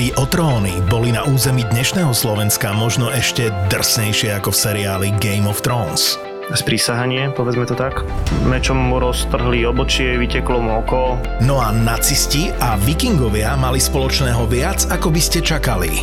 Hry 0.00 0.16
o 0.16 0.24
tróny 0.24 0.80
boli 0.88 1.12
na 1.12 1.28
území 1.28 1.60
dnešného 1.68 2.16
Slovenska 2.16 2.72
možno 2.72 3.12
ešte 3.12 3.52
drsnejšie 3.68 4.32
ako 4.32 4.48
v 4.48 4.56
seriáli 4.56 5.08
Game 5.20 5.44
of 5.44 5.60
Thrones 5.60 6.16
sprísahanie, 6.50 7.30
povedzme 7.30 7.62
to 7.62 7.78
tak. 7.78 8.02
Mečom 8.42 8.74
mu 8.74 8.98
roztrhli 8.98 9.62
obočie, 9.62 10.18
vyteklo 10.18 10.58
mu 10.58 10.82
oko. 10.82 11.14
No 11.46 11.62
a 11.62 11.70
nacisti 11.70 12.50
a 12.58 12.74
vikingovia 12.74 13.54
mali 13.54 13.78
spoločného 13.78 14.42
viac, 14.50 14.82
ako 14.90 15.14
by 15.14 15.20
ste 15.22 15.38
čakali. 15.44 16.02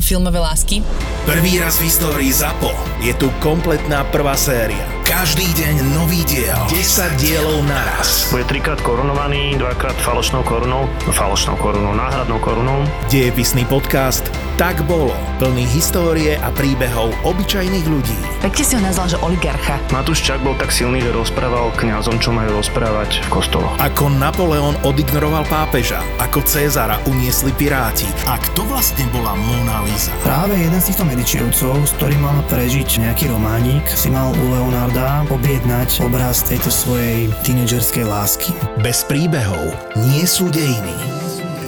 filmové 0.00 0.38
lásky. 0.38 0.82
Prvý 1.26 1.58
raz 1.58 1.78
v 1.78 1.90
histórii 1.90 2.32
ZAPO 2.32 2.70
je 3.00 3.14
tu 3.14 3.30
kompletná 3.42 4.04
prvá 4.08 4.36
séria. 4.36 4.84
Každý 5.06 5.46
deň 5.54 5.74
nový 5.94 6.26
diel. 6.26 6.58
10 6.70 7.22
dielov 7.22 7.62
naraz. 7.66 8.26
Bude 8.30 8.44
trikrát 8.44 8.80
korunovaný, 8.82 9.54
dvakrát 9.58 9.94
falošnou 10.02 10.42
korunou, 10.42 10.90
falošnou 11.14 11.56
korunou, 11.56 11.94
náhradnou 11.94 12.38
korunou. 12.38 12.82
Dejepisný 13.10 13.64
podcast 13.64 14.26
Tak 14.56 14.88
bolo. 14.88 15.12
Plný 15.36 15.68
histórie 15.68 16.40
a 16.40 16.48
príbehov 16.48 17.12
obyčajných 17.28 17.84
ľudí. 17.92 18.16
Pekne 18.40 18.64
si 18.64 18.72
ho 18.72 18.80
nazval, 18.80 19.12
že 19.12 19.20
oligarcha. 19.20 19.76
Matúš 19.92 20.24
Čak 20.24 20.40
bol 20.40 20.56
tak 20.56 20.72
silný, 20.72 21.04
že 21.04 21.12
rozprával 21.12 21.76
kňazom, 21.76 22.16
čo 22.16 22.32
majú 22.32 22.56
rozprávať 22.56 23.20
v 23.20 23.36
kostoloch. 23.36 23.76
Ako 23.76 24.08
Napoleon 24.16 24.72
odignoroval 24.80 25.44
pápeža, 25.52 26.00
ako 26.16 26.40
Cezara 26.48 26.96
uniesli 27.04 27.52
piráti 27.52 28.08
a 28.24 28.40
kto 28.40 28.64
vlastne 28.64 29.04
bola 29.12 29.36
Mona 29.36 29.84
Lisa. 29.84 30.16
Práve 30.24 30.56
jeden 30.56 30.80
z 30.80 30.88
týchto 30.88 31.04
medičievcov, 31.04 31.76
s 31.84 31.92
ktorým 32.00 32.24
mal 32.24 32.40
prežiť 32.48 33.04
nejaký 33.04 33.28
románik, 33.28 33.84
si 33.92 34.08
mal 34.08 34.32
u 34.32 34.44
Leonarda 34.56 35.28
objednať 35.28 36.00
obraz 36.00 36.40
tejto 36.48 36.72
svojej 36.72 37.28
tínedžerskej 37.44 38.08
lásky. 38.08 38.56
Bez 38.80 39.04
príbehov 39.04 39.76
nie 40.00 40.24
sú 40.24 40.48
dejiny. 40.48 41.25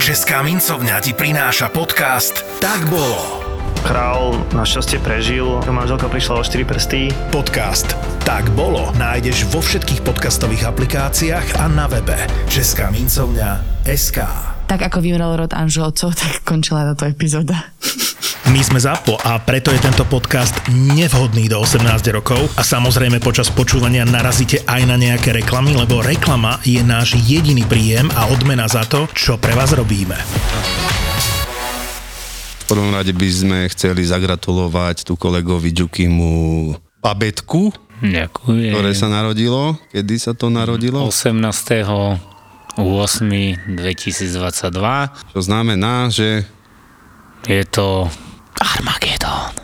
Česká 0.09 0.41
mincovňa 0.41 1.05
ti 1.05 1.13
prináša 1.13 1.69
podcast 1.69 2.41
Tak 2.65 2.89
bolo. 2.89 3.45
Král 3.85 4.41
našťastie 4.57 5.05
prežil, 5.05 5.45
manželka 5.69 6.09
prišla 6.09 6.41
o 6.41 6.43
4 6.49 6.65
prsty. 6.65 7.13
Podcast 7.29 7.93
Tak 8.25 8.49
bolo 8.57 8.89
nájdeš 8.97 9.45
vo 9.53 9.61
všetkých 9.61 10.01
podcastových 10.01 10.65
aplikáciách 10.65 11.61
a 11.61 11.69
na 11.69 11.85
webe 11.93 12.17
Česká 12.49 12.89
mincovňa 12.89 13.85
SK. 13.85 14.25
Tak 14.65 14.81
ako 14.89 15.05
vymrel 15.05 15.45
rod 15.45 15.53
Anželcov, 15.53 16.17
tak 16.17 16.41
končila 16.41 16.89
táto 16.89 17.05
epizóda. 17.05 17.69
My 18.49 18.65
sme 18.65 18.81
ZAPO 18.81 19.21
a 19.21 19.37
preto 19.45 19.69
je 19.69 19.77
tento 19.77 20.09
podcast 20.09 20.57
nevhodný 20.73 21.53
do 21.53 21.61
18 21.61 21.85
rokov 22.17 22.41
a 22.57 22.65
samozrejme 22.65 23.21
počas 23.21 23.53
počúvania 23.53 24.09
narazíte 24.09 24.65
aj 24.65 24.89
na 24.89 24.97
nejaké 24.97 25.37
reklamy, 25.37 25.77
lebo 25.77 26.01
reklama 26.01 26.57
je 26.65 26.81
náš 26.81 27.21
jediný 27.29 27.69
príjem 27.69 28.09
a 28.17 28.33
odmena 28.33 28.65
za 28.65 28.89
to, 28.89 29.05
čo 29.13 29.37
pre 29.37 29.53
vás 29.53 29.77
robíme. 29.77 30.17
V 32.63 32.65
prvom 32.65 32.89
rade 32.93 33.13
by 33.13 33.29
sme 33.29 33.59
chceli 33.69 34.09
zagratulovať 34.09 35.05
tu 35.05 35.21
kolegovi 35.21 35.69
Džukimu 35.69 36.33
babetku, 37.05 37.73
Ďakujem. 38.01 38.73
ktoré 38.73 38.91
sa 38.97 39.13
narodilo. 39.13 39.77
Kedy 39.93 40.15
sa 40.17 40.33
to 40.33 40.49
narodilo? 40.49 41.05
18. 41.05 41.37
8. 42.81 42.81
2022. 43.77 45.37
Čo 45.37 45.41
znamená, 45.45 46.09
že 46.09 46.49
Je 47.47 47.63
to 47.65 48.11
Armagedon. 48.59 49.55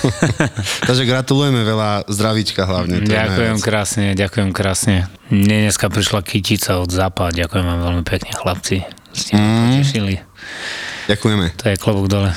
Takže 0.88 1.04
gratulujeme 1.04 1.66
veľa 1.66 2.06
zdravíčka 2.06 2.64
hlavne. 2.64 3.02
Ďakujem 3.02 3.58
krásne, 3.58 4.14
ďakujem 4.14 4.50
krásne. 4.54 5.10
Mne 5.28 5.68
dneska 5.68 5.90
prišla 5.90 6.22
kytica 6.22 6.78
od 6.78 6.90
Západ, 6.90 7.34
ďakujem 7.34 7.66
vám 7.66 7.80
veľmi 7.82 8.04
pekne 8.06 8.32
chlapci. 8.34 8.86
Ste 9.12 9.36
ma 9.36 9.68
potešili. 9.68 10.22
Ďakujeme. 11.10 11.46
To 11.58 11.64
je 11.68 11.76
klobúk 11.76 12.06
dole. 12.08 12.32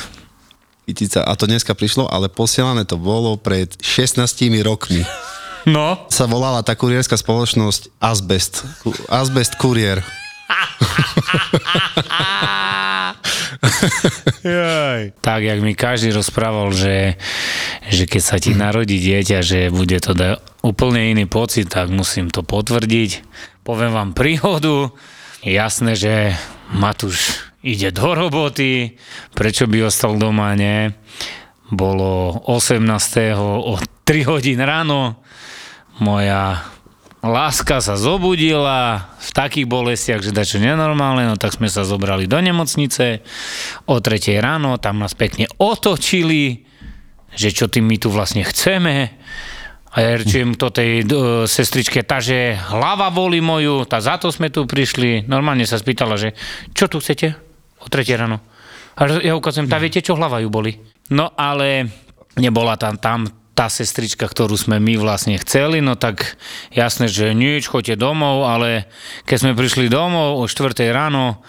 Kytica. 0.85 1.25
A 1.25 1.33
to 1.33 1.49
dneska 1.49 1.73
prišlo, 1.73 2.05
ale 2.05 2.29
posielané 2.29 2.85
to 2.85 3.01
bolo 3.01 3.41
pred 3.41 3.73
16 3.81 4.21
rokmi. 4.61 5.01
No. 5.65 6.05
Sa 6.13 6.29
volala 6.29 6.61
tá 6.61 6.77
kurierská 6.77 7.17
spoločnosť 7.17 7.89
Asbest. 7.97 8.61
Asbest 9.09 9.57
Kurier. 9.57 10.05
Tak, 15.25 15.41
jak 15.41 15.59
mi 15.61 15.77
každý 15.77 16.13
rozprával, 16.13 16.73
že, 16.73 17.17
že 17.89 18.09
keď 18.09 18.21
sa 18.21 18.37
ti 18.37 18.57
narodí 18.57 18.97
dieťa, 18.97 19.39
že 19.41 19.59
bude 19.73 19.97
to 20.01 20.13
da 20.13 20.41
úplne 20.65 21.13
iný 21.13 21.25
pocit, 21.29 21.69
tak 21.69 21.93
musím 21.93 22.33
to 22.33 22.41
potvrdiť. 22.41 23.25
Poviem 23.65 23.93
vám 23.93 24.11
príhodu. 24.13 24.93
Jasné, 25.45 25.93
že 25.93 26.33
Matúš 26.73 27.45
ide 27.61 27.93
do 27.93 28.13
roboty, 28.13 28.97
prečo 29.33 29.69
by 29.69 29.89
ostal 29.89 30.17
doma, 30.17 30.53
nie? 30.57 30.93
Bolo 31.69 32.41
18. 32.45 32.85
o 33.41 33.73
3 34.05 34.29
hodín 34.29 34.61
ráno. 34.61 35.17
Moja 35.97 36.74
láska 37.29 37.81
sa 37.81 37.97
zobudila 37.97 39.11
v 39.17 39.29
takých 39.33 39.67
bolestiach, 39.67 40.21
že 40.21 40.35
dačo 40.35 40.61
nenormálne, 40.61 41.25
no 41.25 41.35
tak 41.37 41.57
sme 41.57 41.69
sa 41.69 41.85
zobrali 41.85 42.29
do 42.29 42.37
nemocnice 42.37 43.25
o 43.89 43.97
3 43.97 44.37
ráno, 44.41 44.77
tam 44.77 45.01
nás 45.01 45.17
pekne 45.17 45.49
otočili, 45.57 46.65
že 47.35 47.51
čo 47.51 47.67
tým 47.67 47.85
my 47.85 47.97
tu 47.99 48.13
vlastne 48.13 48.45
chceme. 48.45 49.11
A 49.95 50.03
ja 50.03 50.19
rečujem 50.19 50.59
to 50.59 50.75
tej 50.75 51.07
uh, 51.07 51.47
sestričke, 51.47 52.03
tá, 52.03 52.19
že 52.19 52.59
hlava 52.59 53.07
boli 53.15 53.39
moju, 53.39 53.87
tá 53.87 54.03
za 54.03 54.19
to 54.19 54.27
sme 54.27 54.51
tu 54.51 54.67
prišli. 54.67 55.23
Normálne 55.23 55.63
sa 55.63 55.79
spýtala, 55.79 56.19
že 56.19 56.35
čo 56.75 56.91
tu 56.91 56.99
chcete? 56.99 57.31
O 57.79 57.87
3 57.87 58.03
ráno. 58.19 58.43
A 58.99 59.07
ja 59.23 59.35
ukazujem, 59.39 59.71
tá 59.71 59.79
viete 59.79 60.03
čo, 60.03 60.19
hlava 60.19 60.43
ju 60.43 60.51
boli. 60.51 60.75
No 61.11 61.31
ale 61.35 61.87
nebola 62.35 62.75
tam, 62.75 62.99
tam 62.99 63.23
tá 63.55 63.71
sestrička, 63.71 64.27
ktorú 64.27 64.59
sme 64.59 64.83
my 64.83 64.99
vlastne 64.99 65.39
chceli, 65.39 65.79
no 65.79 65.95
tak 65.95 66.35
jasné, 66.75 67.07
že 67.07 67.31
nič, 67.31 67.71
choďte 67.71 67.95
domov, 67.95 68.43
ale 68.43 68.91
keď 69.23 69.37
sme 69.39 69.51
prišli 69.55 69.87
domov 69.87 70.43
o 70.43 70.45
4 70.45 70.75
ráno 70.91 71.39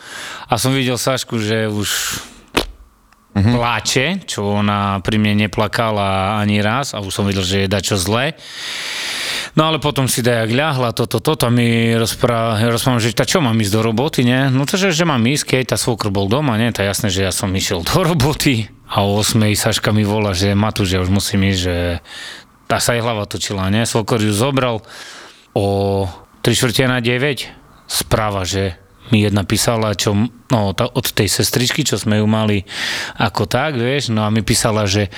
a 0.47 0.55
som 0.55 0.71
videl 0.71 0.95
Sašku, 0.95 1.43
že 1.43 1.67
už 1.67 1.91
mm-hmm. 3.35 3.55
pláče, 3.59 4.07
čo 4.23 4.47
ona 4.47 5.03
pri 5.03 5.19
mne 5.19 5.51
neplakala 5.51 6.39
ani 6.39 6.63
raz 6.63 6.95
a 6.95 7.03
už 7.03 7.11
som 7.11 7.27
videl, 7.27 7.43
že 7.43 7.67
je 7.67 7.73
dačo 7.75 7.99
zle. 7.99 8.39
No 9.59 9.67
ale 9.67 9.83
potom 9.83 10.07
si 10.07 10.23
dajak 10.23 10.53
ľahla, 10.53 10.95
toto, 10.95 11.19
toto 11.19 11.51
mi 11.51 11.91
rozpráva, 11.97 12.61
rozprávam, 12.71 13.03
že 13.03 13.17
tá 13.17 13.27
čo 13.27 13.43
mám 13.43 13.57
ísť 13.59 13.73
do 13.73 13.81
roboty, 13.83 14.21
nie? 14.23 14.47
No 14.53 14.63
to, 14.63 14.79
že, 14.79 14.93
že 14.93 15.09
mám 15.09 15.25
ísť, 15.27 15.59
keď 15.59 15.75
tá 15.75 15.77
svokr 15.81 16.15
bol 16.15 16.31
doma, 16.31 16.55
nie? 16.55 16.71
To 16.71 16.85
je 16.85 16.91
jasné, 16.93 17.09
že 17.11 17.27
ja 17.27 17.33
som 17.33 17.51
išiel 17.51 17.83
do 17.83 17.99
roboty 18.05 18.76
a 18.87 19.03
o 19.03 19.19
8 19.19 19.43
Saška 19.59 19.91
mi 19.91 20.07
volá, 20.07 20.31
že 20.31 20.55
Matúš, 20.55 20.95
ja 20.95 21.03
už 21.03 21.11
musím 21.11 21.47
ísť, 21.51 21.61
že 21.61 21.77
tá 22.71 22.79
sa 22.79 22.95
jej 22.95 23.03
hlava 23.03 23.27
točila, 23.27 23.71
nie? 23.71 23.87
Svokor 23.87 24.23
ju 24.23 24.31
zobral 24.31 24.83
o 25.55 25.67
3 26.43 26.55
čtvrte 26.55 26.87
na 26.87 27.03
9 27.03 27.91
správa, 27.91 28.47
že 28.47 28.79
mi 29.15 29.23
jedna 29.23 29.47
písala, 29.47 29.95
čo, 29.95 30.15
no, 30.51 30.75
tá, 30.75 30.91
od 30.91 31.07
tej 31.15 31.31
sestričky, 31.31 31.87
čo 31.87 31.95
sme 31.95 32.19
ju 32.19 32.27
mali 32.27 32.67
ako 33.15 33.47
tak, 33.47 33.79
vieš, 33.79 34.11
no 34.11 34.27
a 34.27 34.35
mi 34.35 34.43
písala, 34.43 34.87
že 34.91 35.11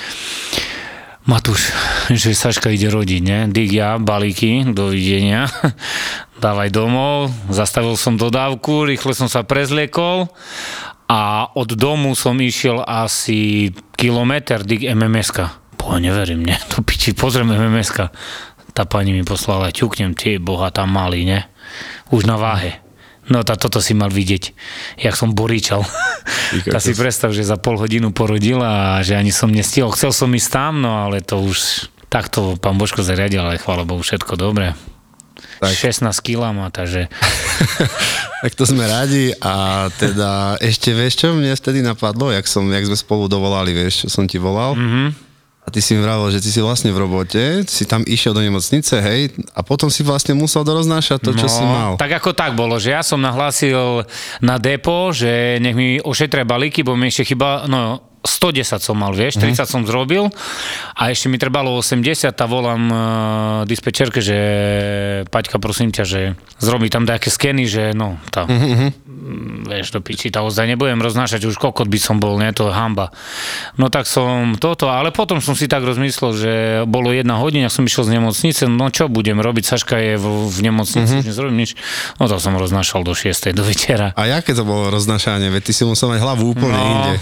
Matúš, 1.28 1.72
že 2.08 2.32
Saška 2.32 2.72
ide 2.72 2.88
rodiť, 2.88 3.20
ne? 3.20 3.40
Dík 3.52 3.76
ja, 3.76 4.00
balíky, 4.00 4.64
dovidenia, 4.72 5.48
dávaj 6.44 6.72
domov, 6.72 7.28
zastavil 7.52 7.96
som 8.00 8.16
dodávku, 8.16 8.88
rýchle 8.88 9.12
som 9.12 9.28
sa 9.28 9.44
prezliekol 9.44 10.28
a 11.08 11.48
od 11.56 11.72
domu 11.72 12.12
som 12.12 12.36
išiel 12.36 12.84
asi 12.84 13.72
kilometr, 13.96 14.60
dík 14.60 14.92
MMS-ka. 14.92 15.76
Po, 15.80 15.96
neverím, 15.96 16.44
ne? 16.44 16.60
Tu 16.68 16.84
piči, 16.84 17.16
pozriem 17.16 17.48
MMS-ka. 17.48 18.12
Tá 18.76 18.84
pani 18.84 19.16
mi 19.16 19.24
poslala, 19.24 19.72
ťuknem, 19.72 20.12
tie 20.12 20.36
boha 20.36 20.68
tam 20.68 20.92
mali, 20.92 21.24
ne? 21.24 21.48
Už 22.12 22.28
na 22.28 22.36
váhe. 22.36 22.84
No 23.28 23.44
tá, 23.44 23.56
toto 23.60 23.80
si 23.80 23.92
mal 23.92 24.08
vidieť, 24.12 24.52
jak 25.00 25.16
som 25.16 25.32
boríčal. 25.32 25.84
Tá 26.48 26.80
si 26.80 26.96
predstav, 26.96 27.36
že 27.36 27.44
za 27.44 27.60
pol 27.60 27.76
hodinu 27.76 28.08
porodila 28.08 28.96
a 28.96 29.04
že 29.04 29.12
ani 29.12 29.28
som 29.28 29.52
nestihol. 29.52 29.92
Chcel 29.92 30.16
som 30.16 30.32
ísť 30.32 30.48
tam, 30.48 30.80
no 30.80 31.04
ale 31.04 31.20
to 31.20 31.36
už 31.44 31.88
takto 32.08 32.56
pán 32.56 32.80
Božko 32.80 33.04
zariadil, 33.04 33.44
ale 33.44 33.60
chvála 33.60 33.84
Bohu, 33.84 34.00
všetko 34.00 34.32
dobre. 34.40 34.72
Tak. 35.58 35.74
16 35.74 36.10
kg 36.22 36.54
má, 36.54 36.70
takže 36.70 37.10
Tak 38.38 38.54
to 38.54 38.62
sme 38.70 38.86
radi 38.86 39.34
a 39.42 39.86
teda 39.98 40.62
ešte 40.62 40.94
vieš 40.94 41.18
čo 41.18 41.34
mne 41.34 41.58
vtedy 41.58 41.82
napadlo, 41.82 42.30
jak, 42.30 42.46
som, 42.46 42.62
jak 42.70 42.86
sme 42.86 42.94
spolu 42.94 43.26
dovolali, 43.26 43.74
vieš, 43.74 44.06
čo 44.06 44.08
som 44.14 44.30
ti 44.30 44.38
volal. 44.38 44.78
Mm-hmm. 44.78 45.08
A 45.66 45.74
ty 45.74 45.82
si 45.84 45.98
mi 45.98 46.00
vravel, 46.00 46.32
že 46.32 46.40
ty 46.40 46.48
si 46.48 46.62
vlastne 46.62 46.94
v 46.94 47.02
robote, 47.02 47.66
si 47.68 47.84
tam 47.84 48.00
išiel 48.06 48.32
do 48.32 48.40
nemocnice, 48.40 49.04
hej, 49.04 49.36
a 49.52 49.60
potom 49.60 49.92
si 49.92 50.00
vlastne 50.00 50.32
musel 50.32 50.64
doroznášať 50.64 51.20
to, 51.20 51.36
čo 51.36 51.44
si 51.44 51.60
mal. 51.60 52.00
Tak 52.00 52.24
ako 52.24 52.32
tak 52.32 52.56
bolo, 52.56 52.80
že 52.80 52.96
ja 52.96 53.04
som 53.04 53.20
nahlásil 53.20 54.06
na 54.40 54.56
depo, 54.56 55.12
že 55.12 55.60
nech 55.60 55.76
mi 55.76 56.00
ošetria 56.00 56.48
balíky, 56.48 56.80
bo 56.80 56.96
mi 56.96 57.12
ešte 57.12 57.34
chyba, 57.34 57.68
no 57.68 58.00
110 58.28 58.78
som 58.78 58.94
mal, 58.94 59.16
vieš, 59.16 59.40
30 59.40 59.64
som 59.64 59.82
zrobil 59.88 60.28
a 60.92 61.08
ešte 61.08 61.26
mi 61.26 61.40
trebalo 61.40 61.80
80 61.80 62.28
a 62.28 62.44
volám 62.44 62.82
uh, 62.86 62.98
dispečerke, 63.64 64.20
že 64.20 64.36
Paťka, 65.32 65.56
prosím 65.56 65.88
ťa, 65.88 66.04
že 66.04 66.20
zrobí 66.60 66.92
tam 66.92 67.08
nejaké 67.08 67.32
skeny, 67.32 67.64
že 67.64 67.84
no, 67.96 68.20
tá, 68.28 68.44
mm, 68.44 69.64
vieš, 69.66 69.96
do 69.96 70.00
piči, 70.00 70.28
tá 70.28 70.44
ozaj 70.44 70.68
nebudem 70.68 71.00
roznášať, 71.00 71.48
už 71.48 71.56
kokot 71.56 71.88
by 71.88 71.98
som 71.98 72.20
bol, 72.20 72.36
nie, 72.36 72.52
to 72.52 72.68
je 72.68 72.74
hamba. 72.74 73.10
No 73.80 73.88
tak 73.88 74.04
som 74.04 74.54
toto, 74.56 74.92
ale 74.92 75.08
potom 75.10 75.40
som 75.40 75.56
si 75.56 75.64
tak 75.64 75.82
rozmyslel, 75.82 76.30
že 76.36 76.52
bolo 76.84 77.10
jedna 77.10 77.40
hodina, 77.40 77.72
som 77.72 77.82
išiel 77.82 78.04
z 78.04 78.20
nemocnice, 78.20 78.62
no 78.68 78.92
čo 78.92 79.08
budem 79.08 79.40
robiť, 79.40 79.64
Saška 79.64 79.96
je 79.96 80.14
v, 80.16 80.26
v 80.48 80.58
nemocnici, 80.64 81.24
už 81.24 81.26
nezrobím 81.28 81.64
nič. 81.64 81.74
No 82.20 82.28
to 82.28 82.36
som 82.36 82.56
roznášal 82.56 83.04
do 83.04 83.12
6. 83.12 83.52
do 83.56 83.64
večera. 83.64 84.12
A 84.16 84.28
jaké 84.28 84.52
to 84.52 84.64
bolo 84.64 84.88
roznášanie? 84.92 85.48
Veď 85.48 85.70
ty 85.70 85.72
si 85.72 85.82
musel 85.84 86.12
mať 86.12 86.20
hlavu 86.20 86.52
úplne 86.52 86.76
No, 86.78 86.84
inde. 86.84 87.14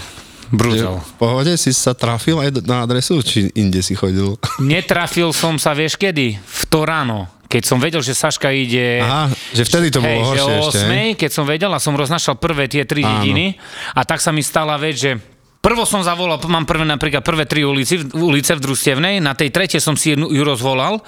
Brutál. 0.51 1.03
V 1.03 1.13
pohode 1.19 1.53
si 1.59 1.75
sa 1.75 1.91
trafil 1.91 2.39
aj 2.39 2.63
na 2.63 2.87
adresu, 2.87 3.19
či 3.19 3.51
inde 3.53 3.83
si 3.83 3.93
chodil? 3.97 4.39
Netrafil 4.63 5.35
som 5.35 5.59
sa, 5.59 5.75
vieš 5.75 5.99
kedy? 5.99 6.39
V 6.39 6.63
to 6.71 6.87
ráno. 6.87 7.27
Keď 7.47 7.63
som 7.63 7.79
vedel, 7.79 8.03
že 8.03 8.11
Saška 8.11 8.51
ide... 8.51 8.99
Aha, 8.99 9.31
že 9.55 9.63
vtedy 9.63 9.87
to 9.87 10.03
bolo 10.03 10.19
hej, 10.19 10.27
horšie 10.27 10.43
že 10.43 10.51
o 10.51 10.59
ešte, 10.67 10.83
8, 10.83 10.95
hej? 10.99 11.07
keď 11.15 11.29
som 11.31 11.45
vedel 11.47 11.71
a 11.71 11.79
som 11.79 11.95
roznašal 11.95 12.35
prvé 12.35 12.67
tie 12.67 12.83
tri 12.83 13.07
Áno. 13.07 13.23
dediny 13.23 13.55
a 13.95 14.03
tak 14.03 14.19
sa 14.19 14.35
mi 14.35 14.43
stala 14.43 14.75
vec, 14.75 14.99
že 14.99 15.11
Prvo 15.57 15.83
som 15.83 15.99
zavolal, 15.99 16.39
mám 16.47 16.63
prvé 16.63 16.87
napríklad 16.87 17.25
prvé 17.25 17.43
tri 17.43 17.67
ulici, 17.67 17.99
ulice 18.15 18.55
v 18.55 18.63
Družstevnej, 18.63 19.19
na 19.19 19.35
tej 19.35 19.51
tretej 19.51 19.83
som 19.83 19.99
si 19.99 20.15
jednu, 20.15 20.31
ju 20.31 20.39
rozvolal, 20.45 21.03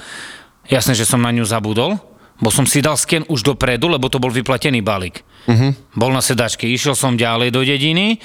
jasné, 0.67 0.97
že 0.97 1.07
som 1.07 1.21
na 1.21 1.31
ňu 1.31 1.47
zabudol, 1.47 1.95
bo 2.43 2.49
som 2.51 2.67
si 2.67 2.83
dal 2.83 2.99
sken 2.99 3.23
už 3.31 3.45
dopredu, 3.45 3.87
lebo 3.87 4.11
to 4.11 4.19
bol 4.19 4.27
vyplatený 4.27 4.83
balík. 4.83 5.23
Uh-huh. 5.47 5.71
Bol 5.95 6.11
na 6.11 6.19
sedačke, 6.19 6.67
išiel 6.67 6.91
som 6.91 7.15
ďalej 7.15 7.55
do 7.55 7.61
dediny, 7.63 8.19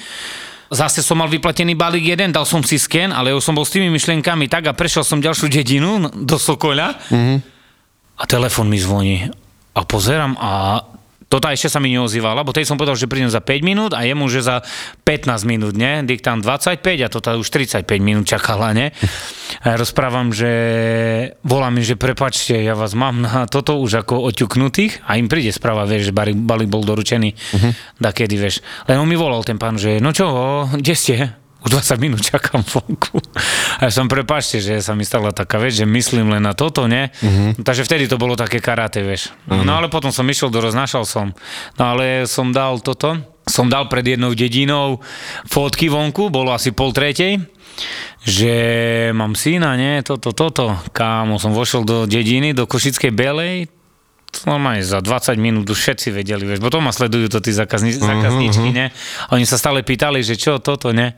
Zase 0.75 1.07
som 1.07 1.23
mal 1.23 1.31
vyplatený 1.31 1.79
balík 1.79 2.19
jeden, 2.19 2.35
dal 2.35 2.43
som 2.43 2.59
si 2.67 2.83
sken, 2.83 3.15
ale 3.15 3.31
už 3.31 3.47
som 3.47 3.55
bol 3.55 3.63
s 3.63 3.71
tými 3.71 3.87
myšlienkami 3.95 4.51
tak 4.51 4.67
a 4.67 4.75
prešiel 4.75 5.07
som 5.07 5.23
ďalšiu 5.23 5.47
dedinu 5.47 6.11
do 6.31 6.35
Sokoľa. 6.35 6.89
A 8.15 8.23
telefon 8.27 8.67
mi 8.67 8.79
zvoní. 8.83 9.31
A 9.75 9.81
pozerám 9.87 10.35
a 10.39 10.83
toto 11.35 11.51
ešte 11.51 11.67
sa 11.67 11.83
mi 11.83 11.91
neozývala, 11.91 12.47
bo 12.47 12.55
tej 12.55 12.63
som 12.63 12.79
povedal, 12.79 12.95
že 12.95 13.11
prídem 13.11 13.27
za 13.27 13.43
5 13.43 13.67
minút 13.67 13.91
a 13.91 14.07
jemu, 14.07 14.31
že 14.31 14.47
za 14.47 14.63
15 15.03 15.43
minút, 15.51 15.75
ne? 15.75 16.07
Diktám 16.07 16.39
25 16.39 16.79
a 17.03 17.09
toto 17.11 17.35
už 17.35 17.51
35 17.51 17.91
minút 17.99 18.31
čakala, 18.31 18.71
ne? 18.71 18.95
A 19.67 19.75
ja 19.75 19.77
rozprávam, 19.77 20.31
že 20.31 20.51
volá 21.43 21.75
mi, 21.75 21.83
že 21.83 21.99
prepačte, 21.99 22.55
ja 22.55 22.79
vás 22.79 22.95
mám 22.95 23.19
na 23.19 23.51
toto 23.51 23.83
už 23.83 24.07
ako 24.07 24.31
oťuknutých 24.31 25.03
a 25.11 25.19
im 25.19 25.27
príde 25.27 25.51
správa, 25.51 25.91
vieš, 25.91 26.11
že 26.11 26.15
balík, 26.15 26.71
bol 26.71 26.87
doručený 26.87 27.35
uh-huh. 27.35 27.73
dakedy, 27.99 28.39
vieš. 28.39 28.63
Len 28.87 29.03
on 29.03 29.11
mi 29.11 29.19
volal 29.19 29.43
ten 29.43 29.59
pán, 29.59 29.75
že 29.75 29.99
no 29.99 30.15
čo, 30.15 30.31
kde 30.71 30.95
ste? 30.95 31.44
Už 31.65 31.81
20 31.81 31.97
minút 31.97 32.21
čakám 32.21 32.61
vonku. 32.61 33.19
A 33.81 33.89
ja 33.89 33.93
som 33.93 34.05
prepačte, 34.05 34.61
že 34.61 34.85
sa 34.85 34.93
mi 34.93 35.09
stala 35.09 35.33
taká 35.33 35.57
vec, 35.57 35.73
že 35.73 35.89
myslím 35.89 36.37
len 36.37 36.45
na 36.45 36.53
toto, 36.53 36.85
ne? 36.85 37.09
Uh-huh. 37.25 37.57
Takže 37.57 37.89
vtedy 37.89 38.05
to 38.05 38.21
bolo 38.21 38.37
také 38.37 38.61
karate, 38.61 39.01
vieš. 39.01 39.33
Uh-huh. 39.49 39.65
No 39.65 39.81
ale 39.81 39.89
potom 39.89 40.13
som 40.13 40.29
išiel, 40.29 40.53
doroznašal 40.53 41.09
som. 41.09 41.33
No 41.81 41.83
ale 41.97 42.29
som 42.29 42.53
dal 42.53 42.85
toto, 42.85 43.17
som 43.49 43.69
dal 43.73 43.89
pred 43.89 44.05
jednou 44.05 44.37
dedinou 44.37 45.01
fotky 45.49 45.89
vonku, 45.89 46.29
bolo 46.29 46.53
asi 46.53 46.73
pol 46.73 46.93
tretej, 46.93 47.41
že 48.25 48.55
mám 49.13 49.37
syna, 49.37 49.77
nie, 49.77 50.01
toto, 50.01 50.33
toto. 50.33 50.77
Kámo, 50.93 51.37
som 51.37 51.53
vošiel 51.53 51.85
do 51.85 52.05
dediny, 52.09 52.57
do 52.57 52.65
Košickej 52.65 53.13
Belej, 53.13 53.69
normálne 54.45 54.83
za 54.83 54.99
20 54.99 55.39
minút 55.39 55.71
už 55.71 55.79
všetci 55.79 56.09
vedeli, 56.11 56.45
vieš, 56.45 56.61
bo 56.61 56.69
to 56.69 56.83
ma 56.83 56.91
sledujú 56.91 57.31
to 57.31 57.39
tí 57.39 57.55
zákazní, 57.55 57.95
zákazníčky, 57.95 58.71
ne? 58.75 58.91
A 59.29 59.31
oni 59.39 59.47
sa 59.47 59.55
stále 59.55 59.87
pýtali, 59.87 60.21
že 60.21 60.35
čo 60.35 60.59
toto, 60.59 60.91
ne? 60.91 61.15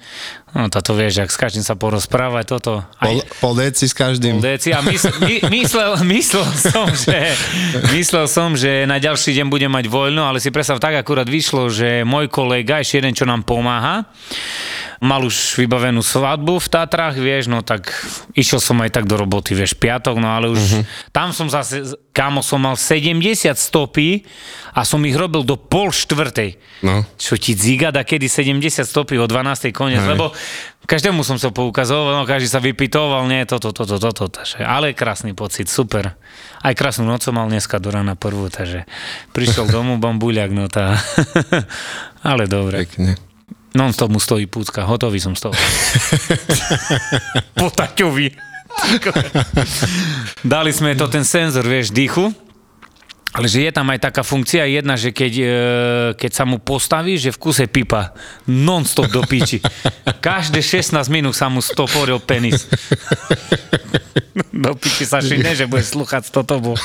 No 0.56 0.72
táto 0.72 0.96
vieš, 0.96 1.20
ak 1.20 1.28
skáčem 1.28 1.60
sa 1.60 1.76
porozprávať, 1.76 2.44
toto. 2.56 2.80
Aj, 2.96 3.12
Pol, 3.12 3.20
pol 3.44 3.52
deci 3.60 3.84
s 3.84 3.92
každým. 3.92 4.40
Deci 4.40 4.72
a 4.72 4.80
mysl, 4.80 5.12
my, 5.20 5.52
myslel, 5.52 6.00
myslel, 6.16 6.48
som, 6.48 6.88
že, 6.88 7.36
myslel 7.92 8.24
som, 8.24 8.56
že 8.56 8.88
na 8.88 8.96
ďalší 8.96 9.36
deň 9.36 9.52
budem 9.52 9.68
mať 9.68 9.92
voľno, 9.92 10.24
ale 10.24 10.40
si 10.40 10.48
predstav, 10.48 10.80
tak 10.80 10.96
akurát 10.96 11.28
vyšlo, 11.28 11.68
že 11.68 12.08
môj 12.08 12.32
kolega, 12.32 12.80
ešte 12.80 13.04
jeden, 13.04 13.12
čo 13.12 13.28
nám 13.28 13.44
pomáha, 13.44 14.08
mal 15.00 15.20
už 15.20 15.60
vybavenú 15.60 16.00
svadbu 16.00 16.56
v 16.56 16.68
Tatrách, 16.72 17.20
vieš, 17.20 17.52
no 17.52 17.60
tak 17.60 17.92
išiel 18.32 18.60
som 18.60 18.80
aj 18.80 18.96
tak 18.96 19.04
do 19.04 19.20
roboty, 19.20 19.52
vieš, 19.52 19.76
piatok, 19.76 20.16
no 20.16 20.32
ale 20.32 20.48
už 20.48 20.60
uh-huh. 20.60 20.82
tam 21.12 21.36
som 21.36 21.52
zase, 21.52 21.84
kámo, 22.16 22.40
som 22.40 22.64
mal 22.64 22.80
70 22.80 23.20
stopy 23.60 24.24
a 24.72 24.84
som 24.88 25.00
ich 25.04 25.16
robil 25.16 25.44
do 25.44 25.60
pol 25.60 25.92
štvrtej. 25.92 26.56
No. 26.84 27.04
Čo 27.16 27.36
ti 27.36 27.56
dziga, 27.56 27.92
da 27.92 28.04
kedy 28.04 28.28
70 28.28 28.84
stopy 28.84 29.20
o 29.20 29.28
12. 29.28 29.72
koniec, 29.72 30.00
lebo 30.04 30.32
každému 30.86 31.26
som 31.26 31.36
sa 31.36 31.50
poukazoval, 31.50 32.14
no 32.14 32.22
každý 32.24 32.46
sa 32.46 32.62
vypitoval, 32.62 33.26
nie, 33.26 33.42
toto, 33.44 33.74
toto, 33.74 33.98
toto, 33.98 34.30
takže, 34.30 34.62
ale 34.62 34.94
krásny 34.94 35.34
pocit, 35.34 35.66
super. 35.66 36.14
Aj 36.62 36.72
krásnu 36.72 37.04
noc 37.04 37.26
som 37.26 37.34
mal 37.34 37.50
dneska 37.50 37.82
do 37.82 37.90
rána 37.90 38.14
prvú, 38.14 38.46
takže 38.48 38.86
prišiel 39.34 39.66
domov 39.66 39.98
bambuľak, 40.04 40.50
no 40.54 40.70
tá, 40.70 40.96
ale 42.30 42.46
dobre. 42.46 42.86
Pekne. 42.86 43.18
Non 43.76 43.92
stop 43.92 44.08
mu 44.08 44.16
stojí 44.16 44.48
púcka, 44.48 44.88
hotový 44.88 45.20
som 45.20 45.36
z 45.36 45.50
toho. 45.50 45.54
po 47.60 47.68
Taťovi. 47.68 48.32
Dali 50.40 50.72
sme 50.72 50.96
to 50.96 51.12
ten 51.12 51.28
senzor, 51.28 51.68
vieš, 51.68 51.92
dýchu, 51.92 52.32
ale 53.36 53.52
že 53.52 53.68
je 53.68 53.72
tam 53.72 53.92
aj 53.92 54.00
taká 54.00 54.24
funkcia 54.24 54.64
jedna, 54.64 54.96
že 54.96 55.12
keď, 55.12 55.32
e, 55.36 55.46
keď 56.16 56.30
sa 56.32 56.48
mu 56.48 56.56
postaví, 56.56 57.20
že 57.20 57.36
v 57.36 57.38
kuse 57.38 57.68
pipa 57.68 58.16
non-stop 58.48 59.12
do 59.12 59.20
piči. 59.28 59.60
Každé 60.24 60.64
16 60.64 61.12
minút 61.12 61.36
sa 61.36 61.52
mu 61.52 61.60
stoporil 61.60 62.16
penis. 62.24 62.64
Do 64.56 64.72
piči 64.72 65.04
sa 65.04 65.20
šine, 65.20 65.52
že 65.52 65.68
bude 65.68 65.84
sluchať 65.84 66.32
toto 66.32 66.60
bol. 66.60 66.76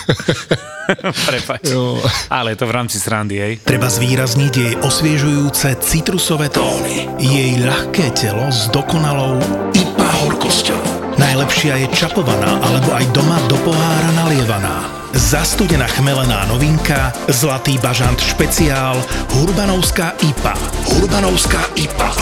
Prepač. 1.31 1.71
Jo. 1.71 2.03
Ale 2.27 2.59
to 2.59 2.67
v 2.67 2.75
rámci 2.75 2.99
srandy, 2.99 3.39
hej. 3.39 3.53
Treba 3.63 3.87
zvýrazniť 3.87 4.53
jej 4.55 4.73
osviežujúce 4.83 5.79
citrusové 5.79 6.51
tóny. 6.51 7.07
Jej 7.15 7.63
ľahké 7.63 8.11
telo 8.11 8.51
s 8.51 8.67
dokonalou 8.75 9.39
IPA 9.71 10.09
horkosťou. 10.27 10.81
Najlepšia 11.15 11.79
je 11.85 11.87
čapovaná 11.95 12.59
alebo 12.59 12.91
aj 12.91 13.05
doma 13.15 13.39
do 13.47 13.55
pohára 13.63 14.11
nalievaná. 14.19 15.00
Zastudená 15.13 15.87
chmelená 15.87 16.45
novinka, 16.47 17.13
Zlatý 17.27 17.77
bažant 17.77 18.19
špeciál, 18.19 19.03
Hurbanovská 19.35 20.15
IPA. 20.23 20.55
Hurbanovská 20.87 21.59
IPA. 21.75 22.15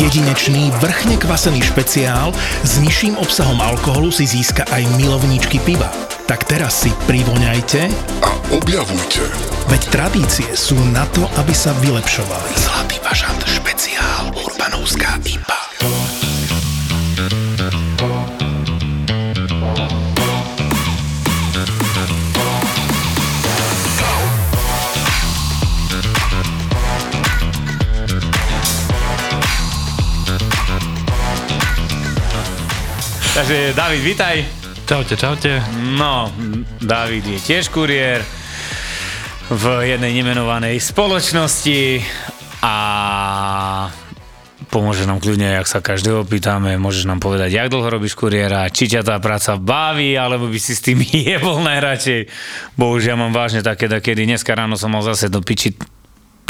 Jedinečný 0.00 0.72
vrchne 0.80 1.16
kvasený 1.16 1.60
špeciál 1.60 2.32
s 2.64 2.80
nižším 2.80 3.16
obsahom 3.20 3.60
alkoholu 3.60 4.08
si 4.08 4.24
získa 4.24 4.64
aj 4.72 4.88
milovníčky 4.96 5.60
piva. 5.60 5.92
Tak 6.24 6.48
teraz 6.48 6.84
si 6.84 6.92
privoňajte 7.04 7.80
a 8.24 8.30
objavujte. 8.56 9.20
Veď 9.68 9.82
tradície 9.92 10.48
sú 10.56 10.80
na 10.96 11.04
to, 11.12 11.28
aby 11.36 11.52
sa 11.52 11.76
vylepšovali. 11.84 12.50
Zlatý 12.56 12.96
bažant 13.04 13.40
špeciál 13.44 14.32
Urbanovská 14.32 15.20
Takže 33.40 33.72
David, 33.72 34.04
vitaj. 34.04 34.36
Čaute, 34.84 35.16
čaute. 35.16 35.64
No, 35.96 36.28
David 36.76 37.24
je 37.24 37.40
tiež 37.40 37.72
kuriér 37.72 38.20
v 39.48 39.64
jednej 39.80 40.12
nemenovanej 40.12 40.76
spoločnosti 40.76 42.04
a 42.60 42.76
pomôže 44.68 45.08
nám 45.08 45.24
kľudne, 45.24 45.56
ak 45.56 45.72
sa 45.72 45.80
každého 45.80 46.28
pýtame, 46.28 46.76
môžeš 46.76 47.08
nám 47.08 47.16
povedať, 47.16 47.56
jak 47.56 47.72
dlho 47.72 47.88
robíš 47.88 48.12
kuriéra, 48.12 48.68
či 48.68 48.92
ťa 48.92 49.08
tá 49.08 49.16
práca 49.16 49.56
baví, 49.56 50.20
alebo 50.20 50.44
by 50.52 50.60
si 50.60 50.76
s 50.76 50.84
tým 50.84 51.00
jebol 51.32 51.64
najradšej. 51.64 52.28
Bohužiaľ 52.76 53.24
mám 53.24 53.32
vážne 53.32 53.64
také, 53.64 53.88
kedy 53.88 54.28
dneska 54.28 54.52
ráno 54.52 54.76
som 54.76 54.92
mal 54.92 55.00
zase 55.00 55.32
do 55.32 55.40
piči 55.40 55.72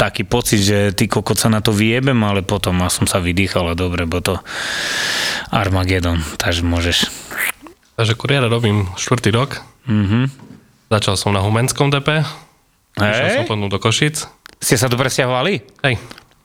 taký 0.01 0.25
pocit, 0.25 0.57
že 0.59 0.77
ty 0.91 1.05
kokot 1.05 1.35
sa 1.35 1.45
na 1.45 1.61
to 1.61 1.69
vyjebem, 1.69 2.17
ale 2.19 2.41
potom 2.41 2.81
a 2.81 2.89
som 2.89 3.05
sa 3.05 3.21
vydýchal 3.21 3.69
a 3.69 3.75
dobre, 3.75 4.03
bo 4.03 4.17
to 4.17 4.41
Armageddon, 5.49 6.17
takže 6.35 6.63
môžeš. 6.63 7.05
Takže 7.93 8.13
kuriéra 8.15 8.47
robím 8.47 8.89
štvrtý 8.95 9.29
rok. 9.29 9.61
Mhm. 9.85 10.33
Začal 10.89 11.15
som 11.15 11.31
na 11.31 11.39
Humenskom 11.39 11.87
DP, 11.87 12.25
išiel 12.97 13.29
som 13.31 13.45
potom 13.45 13.69
do 13.69 13.77
Košic. 13.77 14.25
ste 14.57 14.75
sa 14.75 14.89
tu 14.89 14.97
presťahovali? 14.97 15.53
Hej. 15.85 15.95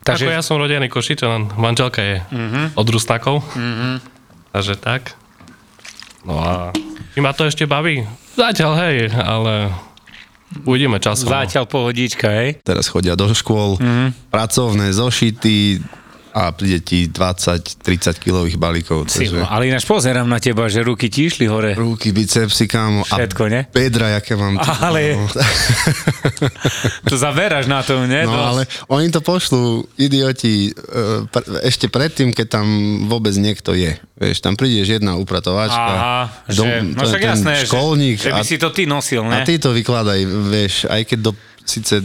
Takže-. 0.00 0.22
Ako 0.22 0.32
ja 0.32 0.44
som 0.44 0.56
rodený 0.56 0.86
Košičan, 0.86 1.56
manželka 1.56 1.98
je 1.98 2.16
Mhm. 2.30 2.76
od 2.76 2.86
Rusnákov. 2.86 3.42
Takže 4.52 4.76
tak. 4.76 5.16
No 6.22 6.38
a 6.38 6.70
či 7.10 7.18
ma 7.18 7.32
to 7.32 7.44
ešte 7.44 7.64
baví? 7.64 8.06
Zatiaľ 8.34 8.72
hej, 8.78 8.96
ale 9.10 9.72
uvidíme 10.66 11.02
časom. 11.02 11.28
Zatiaľ 11.28 11.66
pohodička, 11.66 12.30
hej? 12.30 12.62
Teraz 12.62 12.86
chodia 12.86 13.18
do 13.18 13.30
škôl, 13.30 13.80
pracovné 14.30 14.94
zošity 14.94 15.82
a 16.36 16.52
príde 16.52 16.84
ti 16.84 17.08
20-30 17.08 18.20
kilových 18.20 18.60
balíkov. 18.60 19.08
Si, 19.08 19.24
Takže... 19.24 19.48
ale 19.48 19.72
ináč 19.72 19.88
pozerám 19.88 20.28
na 20.28 20.36
teba, 20.36 20.68
že 20.68 20.84
ruky 20.84 21.08
ti 21.08 21.32
išli 21.32 21.48
hore. 21.48 21.72
Ruky, 21.72 22.12
bicepsy, 22.12 22.68
kámo. 22.68 23.08
Všetko, 23.08 23.48
a 23.48 23.48
ne? 23.48 23.60
bedra, 23.72 24.20
jaké 24.20 24.36
mám. 24.36 24.60
tu, 24.60 24.68
Ale- 24.84 25.16
no. 25.16 25.24
To 27.08 27.16
zaveráš 27.16 27.64
na 27.64 27.80
to, 27.80 28.04
ne? 28.04 28.28
No 28.28 28.36
ale 28.36 28.68
oni 28.92 29.08
to 29.08 29.24
pošlú, 29.24 29.88
idioti, 29.96 30.68
e, 30.68 31.64
ešte 31.64 31.88
predtým, 31.88 32.36
keď 32.36 32.60
tam 32.60 32.66
vôbec 33.08 33.32
niekto 33.40 33.72
je. 33.72 33.96
Vieš, 34.20 34.44
tam 34.44 34.60
prídeš 34.60 35.00
jedna 35.00 35.16
upratovačka, 35.16 35.88
Aha, 35.96 36.20
že, 36.52 36.60
dom- 36.60 36.92
no 36.92 37.02
ten 37.08 37.22
jasné, 37.32 37.64
školník 37.64 38.20
že, 38.20 38.28
že 38.28 38.36
by 38.36 38.42
a, 38.42 38.48
si 38.48 38.56
to 38.60 38.68
ty 38.76 38.84
nosil, 38.84 39.24
a 39.24 39.40
ne? 39.40 39.48
ty 39.48 39.56
to 39.56 39.72
vykladaj, 39.72 40.20
vieš, 40.52 40.74
aj 40.84 41.00
keď 41.08 41.18
do 41.20 41.32
síce 41.64 41.98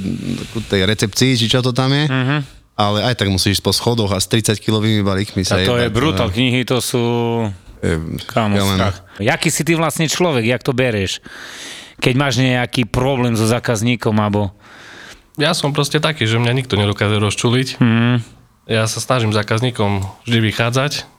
ku 0.56 0.60
tej 0.64 0.88
recepcii, 0.88 1.36
či 1.36 1.46
čo 1.52 1.60
to 1.60 1.76
tam 1.76 1.92
je, 1.92 2.06
ale 2.76 3.04
aj 3.06 3.16
tak 3.20 3.30
musíš 3.30 3.60
ísť 3.60 3.64
po 3.66 3.74
schodoch 3.76 4.12
a 4.12 4.20
s 4.20 4.28
30 4.32 4.58
kilovými 4.58 5.02
balíkmi 5.06 5.44
sa. 5.46 5.60
A 5.60 5.66
to 5.68 5.78
je 5.78 5.92
brutál, 5.92 6.32
knihy 6.32 6.64
to 6.64 6.80
sú... 6.82 7.04
Kámo, 8.30 8.62
šialené. 8.62 8.78
strach. 8.78 8.98
Jaký 9.18 9.50
si 9.50 9.66
ty 9.66 9.74
vlastne 9.74 10.06
človek, 10.06 10.46
jak 10.46 10.62
to 10.62 10.70
bereš? 10.70 11.18
Keď 11.98 12.14
máš 12.14 12.38
nejaký 12.38 12.86
problém 12.86 13.34
so 13.34 13.50
zákazníkom, 13.50 14.14
alebo... 14.22 14.54
Ja 15.38 15.58
som 15.58 15.74
proste 15.74 15.98
taký, 15.98 16.30
že 16.30 16.38
mňa 16.38 16.54
nikto 16.54 16.78
nedokáže 16.78 17.18
rozčuliť. 17.18 17.82
Hmm. 17.82 18.22
Ja 18.70 18.86
sa 18.86 19.02
snažím 19.02 19.34
zákazníkom 19.34 20.06
vždy 20.30 20.40
vychádzať. 20.54 21.10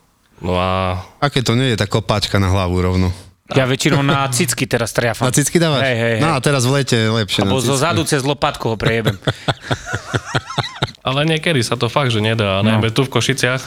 No 0.43 0.59
a 0.59 1.03
Aké 1.23 1.43
to 1.43 1.55
nie 1.59 1.75
je 1.75 1.79
tá 1.79 1.87
kopáčka 1.87 2.39
na 2.39 2.51
hlavu 2.51 2.79
rovno. 2.79 3.11
Ja 3.53 3.69
väčšinou 3.69 4.01
na 4.01 4.25
cicky 4.33 4.65
teraz 4.65 4.95
triafam. 4.97 5.29
Na 5.29 5.35
cicky 5.35 5.61
dávaš? 5.61 5.85
Hej, 5.85 5.97
hej, 5.99 6.13
hej. 6.19 6.21
No 6.25 6.33
a 6.35 6.39
teraz 6.41 6.65
v 6.65 6.81
lete 6.81 6.97
je 6.97 7.11
lepšie 7.11 7.45
Alebo 7.45 7.61
na 7.61 7.67
zo 7.67 7.77
zadu 7.77 8.03
cez 8.09 8.25
lopatku 8.25 8.73
ho 8.73 8.77
prejebem. 8.81 9.19
Ale 11.03 11.27
niekedy 11.27 11.59
sa 11.67 11.75
to 11.75 11.91
fakt, 11.91 12.15
že 12.15 12.23
nedá. 12.23 12.63
No. 12.63 12.71
Najmä 12.71 12.95
tu 12.95 13.03
v 13.03 13.11
Košiciach, 13.11 13.63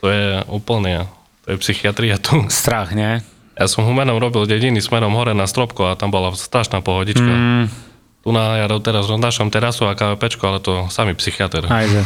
to 0.00 0.06
je 0.08 0.40
úplne, 0.48 1.06
to 1.44 1.52
je 1.52 1.56
psychiatria 1.60 2.16
tu. 2.16 2.48
Strach, 2.48 2.96
ne? 2.96 3.20
Ja 3.52 3.68
som 3.68 3.84
humenom 3.84 4.16
robil 4.16 4.48
dediny 4.48 4.80
smerom 4.80 5.12
hore 5.12 5.36
na 5.36 5.44
Stropko 5.44 5.92
a 5.92 5.98
tam 6.00 6.08
bola 6.08 6.32
strašná 6.32 6.80
pohodička. 6.80 7.20
Mm. 7.28 7.68
Tu 8.24 8.28
na, 8.32 8.56
ja 8.64 8.66
teraz 8.80 9.04
roznášam 9.10 9.52
terasu 9.52 9.84
a 9.84 9.92
KVPčko, 9.92 10.42
ale 10.48 10.58
to 10.64 10.88
samý 10.88 11.12
psychiatr. 11.18 11.68
Ajde. 11.68 12.00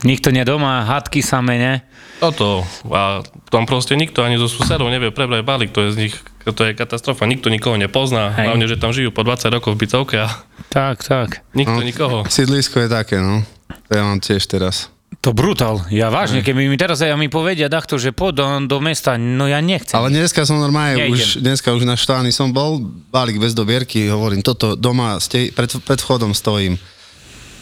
Nikto 0.00 0.32
nie 0.32 0.42
doma, 0.48 0.88
hadky 0.88 1.20
samé, 1.20 1.60
ne? 1.60 1.74
Toto. 2.18 2.64
A 2.88 3.20
tam 3.52 3.68
proste 3.68 3.94
nikto 3.94 4.24
ani 4.24 4.40
zo 4.40 4.48
susedov 4.48 4.88
nevie 4.88 5.12
prebrať 5.12 5.44
balík, 5.44 5.70
to 5.76 5.84
je 5.86 5.90
z 5.92 5.96
nich, 6.08 6.14
to 6.50 6.62
je 6.62 6.72
katastrofa. 6.72 7.24
Nikto 7.24 7.48
nikoho 7.48 7.74
nepozná, 7.74 8.30
Hej. 8.32 8.46
hlavne, 8.46 8.66
že 8.66 8.76
tam 8.76 8.90
žijú 8.90 9.10
po 9.10 9.22
20 9.22 9.50
rokov 9.50 9.74
v 9.74 9.86
bytovke 9.86 10.16
a 10.18 10.28
Tak, 10.68 11.02
tak. 11.02 11.42
nikto 11.52 11.80
nikoho. 11.80 12.22
Sídlisko 12.24 12.78
je 12.78 12.88
také, 12.88 13.18
no. 13.18 13.42
To 13.68 13.90
ja 13.90 14.02
mám 14.02 14.18
tiež 14.18 14.44
teraz. 14.44 14.90
To 15.20 15.34
brutál. 15.34 15.84
Ja 15.90 16.08
vážne, 16.08 16.40
keby 16.40 16.64
mi 16.64 16.76
teraz 16.76 17.02
aj 17.02 17.12
mi 17.12 17.26
povedia 17.26 17.66
takto, 17.66 17.98
že 17.98 18.08
poď 18.08 18.32
do, 18.32 18.46
do 18.66 18.78
mesta, 18.78 19.14
no 19.14 19.44
ja 19.44 19.58
nechcem. 19.58 19.92
Ale 19.92 20.08
dneska 20.08 20.42
som 20.42 20.56
normálne, 20.56 20.96
Nejdem. 20.96 21.12
už, 21.12 21.20
dneska 21.40 21.74
už 21.74 21.84
naštvaný 21.84 22.30
som 22.30 22.48
bol, 22.48 22.80
balík 23.10 23.36
bez 23.36 23.52
dobierky, 23.52 24.06
hovorím, 24.06 24.40
toto 24.40 24.72
doma, 24.72 25.18
stej, 25.18 25.50
pred, 25.50 25.68
pred 25.76 25.98
vchodom 25.98 26.32
stojím. 26.32 26.78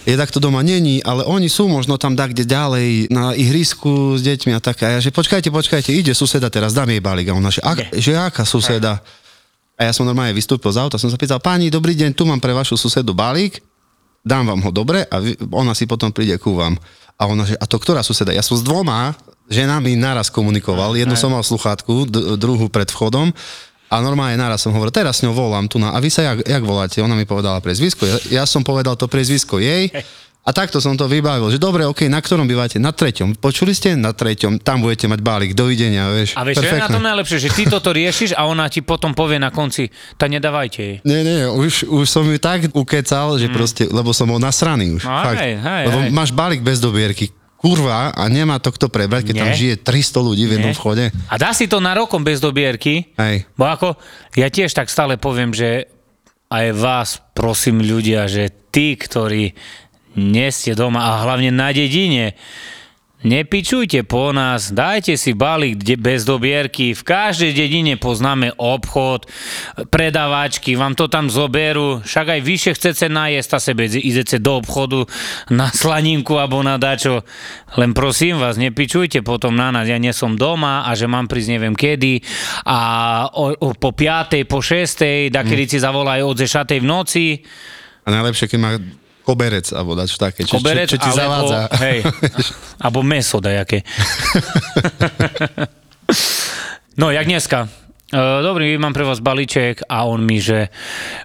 Je 0.08 0.16
takto 0.16 0.40
doma 0.40 0.64
není, 0.64 1.04
ale 1.04 1.20
oni 1.28 1.52
sú 1.52 1.68
možno 1.68 2.00
tam 2.00 2.16
tak, 2.16 2.32
kde 2.32 2.48
ďalej, 2.48 3.12
na 3.12 3.36
ihrisku 3.36 4.16
s 4.16 4.24
deťmi 4.24 4.56
a 4.56 4.60
tak. 4.64 4.80
A 4.80 4.96
ja, 4.96 4.98
že 5.04 5.12
počkajte, 5.12 5.52
počkajte, 5.52 5.92
ide 5.92 6.16
suseda 6.16 6.48
teraz, 6.48 6.72
dám 6.72 6.88
jej 6.88 7.04
balík. 7.04 7.28
A 7.28 7.36
ona, 7.36 7.52
že, 7.52 7.60
ak, 7.60 7.92
že 7.92 8.16
aká 8.16 8.48
suseda? 8.48 9.04
A 9.76 9.84
ja 9.84 9.92
som 9.92 10.08
normálne 10.08 10.32
vystúpil 10.32 10.72
z 10.72 10.80
auta, 10.80 10.96
som 10.96 11.12
sa 11.12 11.20
pýtal, 11.20 11.44
pani, 11.44 11.68
dobrý 11.68 11.92
deň, 11.92 12.16
tu 12.16 12.24
mám 12.24 12.40
pre 12.40 12.56
vašu 12.56 12.80
susedu 12.80 13.12
balík, 13.12 13.60
dám 14.24 14.48
vám 14.48 14.64
ho 14.64 14.72
dobre 14.72 15.04
a 15.12 15.20
vy, 15.20 15.36
ona 15.52 15.76
si 15.76 15.84
potom 15.84 16.08
príde 16.08 16.40
ku 16.40 16.56
vám. 16.56 16.80
A 17.20 17.28
ona, 17.28 17.44
že, 17.44 17.60
a 17.60 17.68
to 17.68 17.76
ktorá 17.76 18.00
suseda? 18.00 18.32
Ja 18.32 18.40
som 18.40 18.56
s 18.56 18.64
dvoma 18.64 19.12
ženami 19.52 19.92
naraz 19.92 20.32
komunikoval, 20.32 20.96
jednu 20.96 21.20
som 21.20 21.36
mal 21.36 21.44
v 21.44 21.52
sluchátku, 21.52 22.08
d- 22.08 22.40
druhú 22.40 22.72
pred 22.72 22.88
vchodom 22.88 23.28
a 23.88 23.94
normálne 24.04 24.36
naraz 24.36 24.60
som 24.60 24.72
hovoril, 24.72 24.92
teraz 24.92 25.20
s 25.20 25.24
ňou 25.24 25.32
volám 25.32 25.66
tu 25.66 25.80
na, 25.80 25.92
a 25.92 25.98
vy 25.98 26.12
sa 26.12 26.32
jak, 26.32 26.44
jak 26.44 26.62
voláte? 26.62 27.00
Ona 27.00 27.16
mi 27.16 27.24
povedala 27.24 27.60
prezvisko, 27.64 28.04
ja, 28.04 28.16
ja 28.40 28.44
som 28.44 28.60
povedal 28.60 28.94
to 28.94 29.08
prezvisko 29.08 29.58
jej 29.58 29.88
a 30.48 30.50
takto 30.56 30.80
som 30.80 30.96
to 30.96 31.04
vybavil, 31.04 31.52
že 31.52 31.60
dobre, 31.60 31.84
ok, 31.84 32.08
na 32.08 32.24
ktorom 32.24 32.48
bývate? 32.48 32.80
Na 32.80 32.88
treťom. 32.88 33.36
Počuli 33.36 33.76
ste? 33.76 34.00
Na 34.00 34.16
treťom. 34.16 34.64
Tam 34.64 34.80
budete 34.80 35.04
mať 35.04 35.20
balík. 35.20 35.52
Dovidenia, 35.52 36.08
vieš. 36.08 36.40
A 36.40 36.46
vieš, 36.48 36.64
čo 36.64 36.72
je 36.72 36.80
na 36.80 36.88
tom 36.88 37.04
najlepšie, 37.04 37.36
že 37.36 37.50
ty 37.52 37.68
toto 37.68 37.92
riešiš 37.92 38.32
a 38.32 38.48
ona 38.48 38.64
ti 38.72 38.80
potom 38.80 39.12
povie 39.12 39.36
na 39.36 39.52
konci, 39.52 39.92
tak 40.16 40.32
nedávajte 40.32 40.78
jej. 40.80 40.96
Nie, 41.04 41.20
nie, 41.20 41.44
už, 41.44 41.84
už 41.84 42.06
som 42.08 42.24
ju 42.24 42.40
tak 42.40 42.72
ukecal, 42.72 43.36
že 43.36 43.52
proste, 43.52 43.92
lebo 43.92 44.16
som 44.16 44.24
bol 44.24 44.40
nasraný 44.40 44.96
už. 44.96 45.04
Mm. 45.04 45.12
No, 45.12 45.20
fakt. 45.20 45.40
hej, 45.44 45.54
hej, 45.60 45.84
lebo 45.92 45.98
hej. 46.00 46.10
máš 46.16 46.30
balík 46.32 46.64
bez 46.64 46.80
dobierky, 46.80 47.28
kurva, 47.58 48.14
a 48.14 48.22
nemá 48.30 48.62
to 48.62 48.70
kto 48.70 48.86
prebrať, 48.86 49.30
keď 49.30 49.34
Nie. 49.34 49.42
tam 49.42 49.50
žije 49.52 49.74
300 49.82 50.22
ľudí 50.22 50.44
v 50.46 50.52
jednom 50.56 50.72
Nie. 50.72 50.78
vchode. 50.78 51.04
A 51.26 51.34
dá 51.34 51.50
si 51.50 51.66
to 51.66 51.82
na 51.82 51.92
rokom 51.92 52.22
bez 52.22 52.38
dobierky, 52.38 53.10
Hej. 53.18 53.50
bo 53.58 53.66
ako, 53.66 53.98
ja 54.38 54.46
tiež 54.46 54.70
tak 54.70 54.86
stále 54.86 55.18
poviem, 55.18 55.50
že 55.50 55.90
aj 56.48 56.66
vás 56.72 57.08
prosím 57.34 57.82
ľudia, 57.82 58.30
že 58.30 58.48
tí, 58.70 58.94
ktorí 58.94 59.52
nie 60.16 60.48
ste 60.54 60.72
doma 60.78 61.02
a 61.18 61.22
hlavne 61.26 61.50
na 61.52 61.74
dedine, 61.74 62.38
Nepičujte 63.18 64.06
po 64.06 64.30
nás, 64.30 64.70
dajte 64.70 65.18
si 65.18 65.34
balík 65.34 65.82
bez 65.98 66.22
dobierky. 66.22 66.94
V 66.94 67.02
každej 67.02 67.50
dedine 67.50 67.98
poznáme 67.98 68.54
obchod, 68.54 69.26
predavačky, 69.90 70.78
vám 70.78 70.94
to 70.94 71.10
tam 71.10 71.26
zoberú. 71.26 71.98
Však 72.06 72.38
aj 72.38 72.40
vyššie 72.46 72.72
chcete 72.78 73.06
najesť 73.10 73.50
a 73.50 73.58
sebe 73.58 73.90
idete 73.90 74.38
do 74.38 74.62
obchodu 74.62 75.02
na 75.50 75.66
slaninku 75.66 76.38
alebo 76.38 76.62
na 76.62 76.78
dačo. 76.78 77.26
Len 77.74 77.90
prosím 77.90 78.38
vás, 78.38 78.54
nepičujte 78.54 79.26
potom 79.26 79.50
na 79.50 79.74
nás. 79.74 79.90
Ja 79.90 79.98
nie 79.98 80.14
som 80.14 80.38
doma 80.38 80.86
a 80.86 80.94
že 80.94 81.10
mám 81.10 81.26
prísť 81.26 81.58
neviem 81.58 81.74
kedy 81.74 82.22
a 82.70 82.78
o, 83.34 83.50
o, 83.50 83.74
po 83.74 83.98
5. 83.98 84.46
po 84.46 84.62
6. 84.62 85.34
da 85.34 85.42
kedy 85.42 85.66
si 85.66 85.82
zavolajú 85.82 86.22
od 86.22 86.38
10. 86.38 86.54
v 86.54 86.86
noci. 86.86 87.24
A 88.06 88.14
najlepšie, 88.14 88.46
keď 88.46 88.58
má 88.62 88.78
koberec 89.28 89.68
alebo 89.76 89.92
dač 89.92 90.16
také. 90.16 90.48
Či, 90.48 90.56
koberec, 90.56 90.88
čo, 90.88 90.96
čo 90.96 91.04
ti 91.04 91.10
alebo, 91.12 91.20
zavádza. 91.20 91.60
Hej, 91.84 91.98
alebo 92.84 93.00
meso 93.04 93.44
dajaké. 93.44 93.84
no, 96.96 97.12
jak 97.12 97.28
dneska. 97.28 97.68
E, 98.08 98.20
dobrý, 98.40 98.80
mám 98.80 98.96
pre 98.96 99.04
vás 99.04 99.20
balíček 99.20 99.84
a 99.84 100.08
on 100.08 100.24
mi, 100.24 100.40
že 100.40 100.72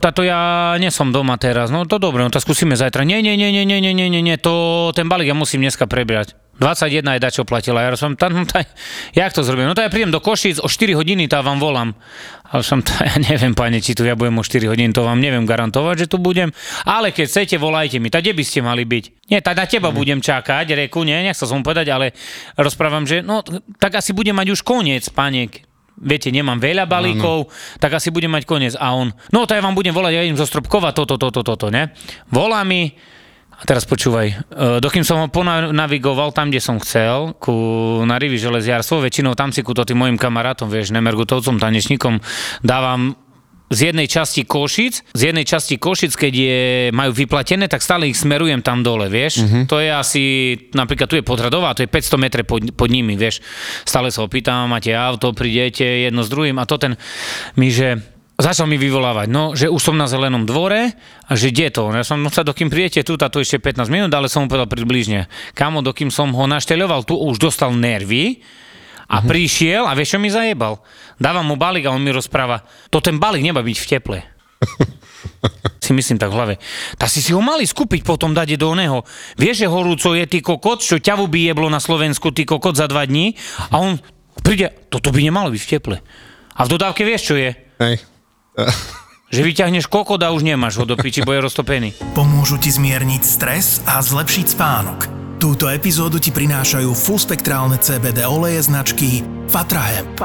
táto 0.03 0.19
ja 0.19 0.75
nie 0.75 0.91
som 0.91 1.15
doma 1.15 1.39
teraz, 1.39 1.71
no 1.71 1.87
to 1.87 1.95
dobre, 1.95 2.19
no 2.19 2.27
to 2.27 2.43
skúsime 2.43 2.75
zajtra. 2.75 3.07
Nie, 3.07 3.23
nie, 3.23 3.39
nie, 3.39 3.55
nie, 3.55 3.63
nie, 3.63 3.79
nie, 3.79 3.95
nie, 3.95 4.19
nie, 4.19 4.35
to 4.35 4.91
ten 4.91 5.07
balík 5.07 5.31
ja 5.31 5.37
musím 5.37 5.63
dneska 5.63 5.87
prebrať. 5.87 6.35
21 6.61 7.17
je 7.17 7.21
dačo 7.21 7.43
platila. 7.49 7.81
Ja 7.81 7.97
som 7.97 8.13
tam, 8.13 8.37
no, 8.37 8.45
taj, 8.45 8.69
jak 9.17 9.33
to 9.33 9.41
zrobím? 9.41 9.65
No 9.65 9.73
to 9.73 9.81
ja 9.81 9.89
prídem 9.89 10.13
do 10.13 10.21
Košic, 10.21 10.61
o 10.61 10.69
4 10.69 10.93
hodiny 10.93 11.25
tá 11.25 11.41
vám 11.41 11.57
volám. 11.57 11.97
Ale 12.53 12.61
som 12.61 12.85
to, 12.85 12.93
ja 13.01 13.17
neviem, 13.17 13.57
pane, 13.57 13.81
či 13.81 13.97
tu 13.97 14.05
ja 14.05 14.13
budem 14.13 14.37
o 14.37 14.45
4 14.45 14.69
hodín, 14.69 14.93
to 14.93 15.01
vám 15.01 15.17
neviem 15.17 15.41
garantovať, 15.49 16.05
že 16.05 16.07
tu 16.13 16.21
budem. 16.21 16.53
Ale 16.85 17.09
keď 17.09 17.25
chcete, 17.25 17.55
volajte 17.57 17.97
mi. 17.97 18.13
Tak 18.13 18.21
kde 18.21 18.37
by 18.37 18.43
ste 18.45 18.61
mali 18.61 18.85
byť? 18.85 19.33
Nie, 19.33 19.41
tak 19.41 19.57
na 19.57 19.65
teba 19.65 19.89
budem 19.89 20.21
čakať, 20.21 20.77
reku, 20.85 21.01
nie, 21.01 21.17
nechcel 21.25 21.49
som 21.49 21.65
povedať, 21.65 21.89
ale 21.89 22.13
rozprávam, 22.53 23.09
že 23.09 23.25
no, 23.25 23.41
tak 23.81 23.97
asi 23.97 24.13
budem 24.13 24.37
mať 24.37 24.53
už 24.53 24.61
koniec, 24.61 25.09
pane. 25.09 25.49
Viete, 25.93 26.29
nemám 26.29 26.57
veľa 26.57 26.89
balíkov, 26.89 27.53
tak 27.77 27.97
asi 27.97 28.13
budem 28.13 28.29
mať 28.29 28.45
koniec. 28.45 28.73
A 28.77 28.93
on, 28.93 29.09
no 29.33 29.49
to 29.49 29.57
ja 29.57 29.61
vám 29.61 29.73
budem 29.73 29.93
volať, 29.93 30.13
ja 30.13 30.21
idem 30.25 30.37
zo 30.37 30.45
Stropkova, 30.45 30.93
toto, 30.93 31.17
toto, 31.17 31.41
toto, 31.41 31.73
ne? 31.73 31.93
Volá 32.29 32.61
mi, 32.61 32.93
a 33.63 33.65
teraz 33.65 33.87
počúvaj, 33.87 34.27
e, 34.27 34.35
dokým 34.83 35.07
som 35.07 35.23
ho 35.23 35.31
ponavigoval 35.31 36.35
tam, 36.35 36.51
kde 36.51 36.59
som 36.59 36.83
chcel, 36.83 37.31
ku, 37.39 37.55
na 38.03 38.19
Rivi 38.19 38.35
železiarstvo, 38.35 38.99
väčšinou 38.99 39.39
tam 39.39 39.55
si 39.55 39.63
ku 39.63 39.71
to 39.71 39.87
tým 39.87 40.03
mojim 40.03 40.19
kamarátom, 40.19 40.67
vieš, 40.67 40.91
nemergutovcom, 40.91 41.63
tanečníkom, 41.63 42.19
dávam 42.59 43.15
z 43.73 43.89
jednej 43.89 44.05
časti 44.05 44.45
Košic, 44.45 45.15
z 45.15 45.21
jednej 45.31 45.47
časti 45.47 45.81
Košic, 45.81 46.13
keď 46.13 46.33
je, 46.35 46.59
majú 46.93 47.15
vyplatené, 47.15 47.65
tak 47.65 47.81
stále 47.81 48.05
ich 48.11 48.19
smerujem 48.19 48.61
tam 48.61 48.85
dole, 48.85 49.09
vieš. 49.09 49.41
Mm-hmm. 49.41 49.63
To 49.71 49.81
je 49.81 49.89
asi, 49.89 50.23
napríklad 50.77 51.09
tu 51.09 51.15
je 51.17 51.25
Podradová, 51.25 51.73
to 51.73 51.81
je 51.81 51.89
500 51.89 52.19
metrov 52.21 52.45
pod, 52.45 52.61
pod 52.75 52.89
nimi, 52.91 53.17
vieš. 53.17 53.41
Stále 53.87 54.13
sa 54.13 54.21
ho 54.21 54.29
pýtam, 54.29 54.69
máte 54.69 54.93
auto, 54.93 55.33
prídete 55.33 56.05
jedno 56.05 56.21
s 56.21 56.29
druhým 56.29 56.59
a 56.61 56.69
to 56.69 56.77
ten 56.77 56.93
mi, 57.57 57.73
že 57.73 58.12
Začal 58.33 58.65
mi 58.65 58.81
vyvolávať, 58.81 59.29
no, 59.29 59.53
že 59.53 59.69
už 59.69 59.77
som 59.77 59.93
na 59.93 60.09
zelenom 60.09 60.41
dvore 60.41 60.97
a 61.29 61.31
že 61.37 61.53
kde 61.53 61.69
to? 61.69 61.93
Ja 61.93 62.01
som, 62.01 62.17
no 62.17 62.33
sa 62.33 62.41
dokým 62.41 62.65
prijete 62.65 63.05
tu, 63.05 63.13
táto 63.13 63.37
ešte 63.37 63.61
15 63.61 63.93
minút, 63.93 64.09
ale 64.09 64.25
som 64.25 64.45
mu 64.45 64.49
povedal 64.49 64.65
približne. 64.65 65.29
Kamo, 65.53 65.85
dokým 65.85 66.09
som 66.09 66.33
ho 66.33 66.45
našteľoval, 66.49 67.05
tu 67.05 67.13
už 67.13 67.37
dostal 67.37 67.69
nervy 67.77 68.41
a 69.05 69.21
Mhm. 69.21 69.27
prišiel 69.29 69.83
a 69.85 69.93
vieš, 69.93 70.17
čo 70.17 70.19
mi 70.19 70.33
zajebal? 70.33 70.81
Dávam 71.21 71.45
mu 71.45 71.61
balík 71.61 71.85
a 71.85 71.93
on 71.93 72.01
mi 72.01 72.09
rozpráva, 72.09 72.65
to 72.89 72.97
ten 73.05 73.21
balík 73.21 73.45
nemá 73.45 73.61
byť 73.61 73.77
v 73.77 73.85
teple. 73.85 74.19
si 75.85 75.93
myslím 75.93 76.17
tak 76.17 76.33
v 76.33 76.37
hlave. 76.39 76.55
Tak 76.97 77.13
si 77.13 77.21
si 77.21 77.37
ho 77.37 77.41
mali 77.43 77.69
skúpiť 77.69 78.01
potom 78.01 78.33
dať 78.33 78.57
do 78.57 78.73
oného. 78.73 79.05
Vieš, 79.37 79.61
že 79.61 79.67
horúco 79.69 80.15
je 80.17 80.25
ty 80.25 80.39
kokot, 80.41 80.81
čo 80.81 80.97
ťavu 80.97 81.29
by 81.29 81.53
jeblo 81.53 81.67
na 81.69 81.83
Slovensku 81.83 82.33
ty 82.33 82.49
kokot 82.49 82.73
za 82.73 82.89
dva 82.89 83.05
dní 83.05 83.37
a 83.69 83.77
on 83.77 84.01
príde, 84.41 84.73
toto 84.89 85.13
by 85.13 85.21
nemalo 85.21 85.53
byť 85.53 85.61
v 85.61 85.69
teple. 85.69 85.97
A 86.57 86.61
v 86.65 86.71
dodávke 86.71 87.05
vieš, 87.05 87.29
čo 87.29 87.35
je? 87.37 87.53
Hej. 87.77 88.12
Že 89.33 89.41
vyťahneš 89.41 89.89
kokot 89.89 90.21
a 90.21 90.29
už 90.29 90.45
nemáš 90.45 90.77
ho 90.77 90.85
do 90.85 90.93
piči, 90.93 91.25
bo 91.25 91.33
je 91.33 91.41
roztopený. 91.41 91.97
Pomôžu 92.13 92.61
ti 92.61 92.69
zmierniť 92.69 93.21
stres 93.25 93.81
a 93.89 93.97
zlepšiť 93.97 94.45
spánok. 94.53 94.99
Túto 95.41 95.67
epizódu 95.67 96.23
ti 96.23 96.31
prinášajú 96.31 96.95
fullspektrálne 96.95 97.75
CBD 97.75 98.23
oleje 98.23 98.63
značky 98.63 99.27
Fatrahemp. 99.51 100.15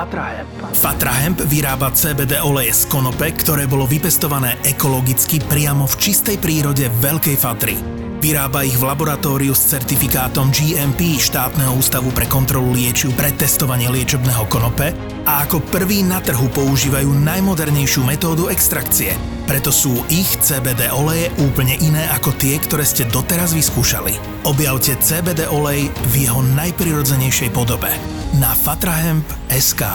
Fatrahemp 0.79 1.43
vyrába 1.51 1.91
CBD 1.91 2.39
oleje 2.39 2.71
z 2.71 2.87
konope, 2.87 3.27
ktoré 3.35 3.67
bolo 3.67 3.83
vypestované 3.89 4.61
ekologicky 4.63 5.43
priamo 5.43 5.91
v 5.91 5.95
čistej 5.99 6.39
prírode 6.39 6.87
Veľkej 7.03 7.35
Fatry. 7.35 7.98
Vyrába 8.19 8.67
ich 8.67 8.75
v 8.75 8.83
laboratóriu 8.83 9.55
s 9.55 9.71
certifikátom 9.71 10.51
GMP 10.51 11.23
štátneho 11.23 11.71
ústavu 11.79 12.11
pre 12.11 12.27
kontrolu 12.27 12.75
liečiv 12.75 13.15
pre 13.15 13.31
testovanie 13.31 13.87
liečebného 13.87 14.43
konope 14.51 14.91
a 15.23 15.47
ako 15.47 15.63
prvý 15.71 16.03
na 16.03 16.19
trhu 16.19 16.51
používajú 16.51 17.15
najmodernejšiu 17.15 18.03
metódu 18.03 18.51
extrakcie. 18.51 19.15
Preto 19.47 19.71
sú 19.71 20.03
ich 20.11 20.27
CBD 20.43 20.91
oleje 20.91 21.31
úplne 21.39 21.79
iné 21.79 22.11
ako 22.11 22.35
tie, 22.35 22.59
ktoré 22.59 22.83
ste 22.83 23.07
doteraz 23.07 23.55
vyskúšali. 23.55 24.19
Objavte 24.51 24.99
CBD 24.99 25.47
olej 25.47 25.87
v 26.11 26.27
jeho 26.27 26.43
najprirodzenejšej 26.59 27.55
podobe 27.55 27.95
na 28.43 28.51
fatrahemp.sk 28.51 29.87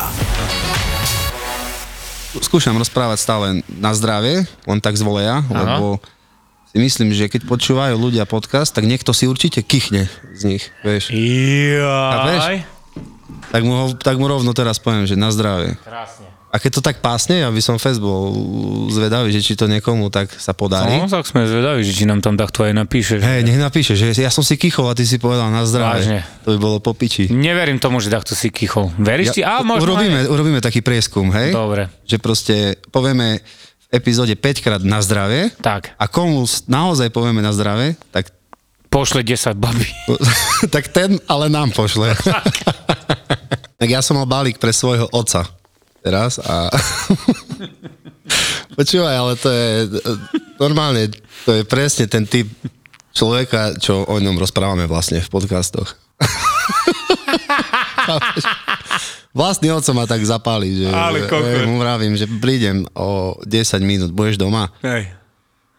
Skúšam 2.39 2.80
rozprávať 2.80 3.20
stále 3.20 3.48
na 3.68 3.92
zdravie, 3.92 4.48
len 4.63 4.80
tak 4.80 4.96
z 4.96 5.03
voleja, 5.03 5.44
lebo 5.51 6.00
si 6.74 6.82
myslím, 6.82 7.13
že 7.13 7.30
keď 7.30 7.46
počúvajú 7.46 7.94
ľudia 7.94 8.25
podcast, 8.25 8.74
tak 8.74 8.89
niekto 8.89 9.13
si 9.13 9.30
určite 9.30 9.62
kichne 9.62 10.10
z 10.34 10.42
nich, 10.50 10.63
vieš. 10.82 11.13
Jaj. 11.13 12.65
Tak 13.53 13.62
mu, 13.62 13.74
ho- 13.77 13.94
tak 13.94 14.18
mu 14.18 14.25
rovno 14.25 14.50
teraz 14.58 14.82
poviem, 14.82 15.06
že 15.06 15.13
na 15.13 15.30
zdravie. 15.30 15.77
Krásne. 15.86 16.34
A 16.53 16.62
keď 16.62 16.72
to 16.77 16.82
tak 16.86 17.01
pásne, 17.01 17.42
ja 17.42 17.50
by 17.50 17.62
som 17.62 17.82
fest 17.82 17.98
bol 17.98 18.30
zvedavý, 18.89 19.34
že 19.34 19.42
či 19.42 19.58
to 19.58 19.65
niekomu 19.65 20.13
tak 20.13 20.30
sa 20.38 20.53
podarí. 20.53 21.01
No, 21.01 21.10
tak 21.10 21.25
sme 21.25 21.50
zvedaví, 21.50 21.82
že 21.82 21.94
či 21.94 22.06
nám 22.06 22.22
tam 22.22 22.38
takto 22.38 22.62
aj 22.62 22.77
napíšeš. 22.77 23.25
Hej, 23.25 23.42
nech 23.42 23.58
napíše, 23.58 23.98
že 23.98 24.13
ja 24.13 24.30
som 24.30 24.46
si 24.46 24.53
kichol 24.53 24.86
a 24.86 24.94
ty 24.94 25.01
si 25.01 25.18
povedal 25.18 25.50
na 25.50 25.65
zdravie. 25.65 26.06
Vážne. 26.06 26.20
To 26.46 26.53
by 26.53 26.58
bolo 26.62 26.77
po 26.77 26.94
piči. 26.94 27.25
Neverím 27.34 27.82
tomu, 27.82 27.98
že 28.01 28.13
takto 28.13 28.38
si 28.38 28.53
kichol. 28.53 28.94
Veríš 29.01 29.34
ti? 29.34 29.42
A 29.42 29.65
možno 29.65 29.98
urobíme, 29.98 30.25
aj. 30.25 30.30
urobíme 30.30 30.60
taký 30.62 30.86
prieskum, 30.86 31.34
hej? 31.34 31.58
Dobre. 31.58 31.89
Že 32.06 32.18
proste 32.22 32.56
povieme 32.94 33.42
epizóde 33.93 34.33
5 34.33 34.65
krát 34.65 34.81
na 34.81 34.97
zdravie 35.05 35.53
Tak, 35.62 35.93
a 35.93 36.09
komu 36.09 36.50
naozaj 36.65 37.13
povieme 37.13 37.45
na 37.45 37.53
zdravie, 37.53 37.93
tak, 38.09 38.33
pošle 38.89 39.21
10 39.21 39.53
babí. 39.57 39.89
tak 40.73 40.89
ten 40.89 41.21
ale 41.29 41.50
nám 41.53 41.69
pošle. 41.73 42.17
tak 43.79 43.88
ja 43.89 44.01
som 44.01 44.17
mal 44.17 44.25
balík 44.25 44.57
pre 44.57 44.73
svojho 44.73 45.09
oca 45.13 45.45
teraz 46.03 46.38
a 46.41 46.67
počúvaj, 48.75 49.15
ale 49.15 49.33
to 49.39 49.50
je 49.50 49.69
normálne, 50.59 51.07
to 51.47 51.62
je 51.62 51.63
presne 51.63 52.12
ten 52.12 52.27
typ 52.27 52.50
človeka, 53.15 53.77
čo 53.79 54.03
o 54.03 54.15
ňom 54.19 54.35
rozprávame 54.35 54.89
vlastne 54.89 55.21
v 55.21 55.29
podcastoch. 55.31 55.95
Vlastný 59.33 59.69
oco 59.69 59.91
ma 59.91 60.05
tak 60.05 60.21
zapáli, 60.21 60.77
že 60.77 60.87
Ale 60.87 61.25
hej, 61.25 61.65
mu 61.65 61.75
vravím, 61.75 62.13
že 62.13 62.29
prídem 62.29 62.85
o 62.93 63.33
10 63.41 63.49
minút, 63.81 64.09
budeš 64.09 64.37
doma? 64.37 64.69
Hej. 64.79 65.09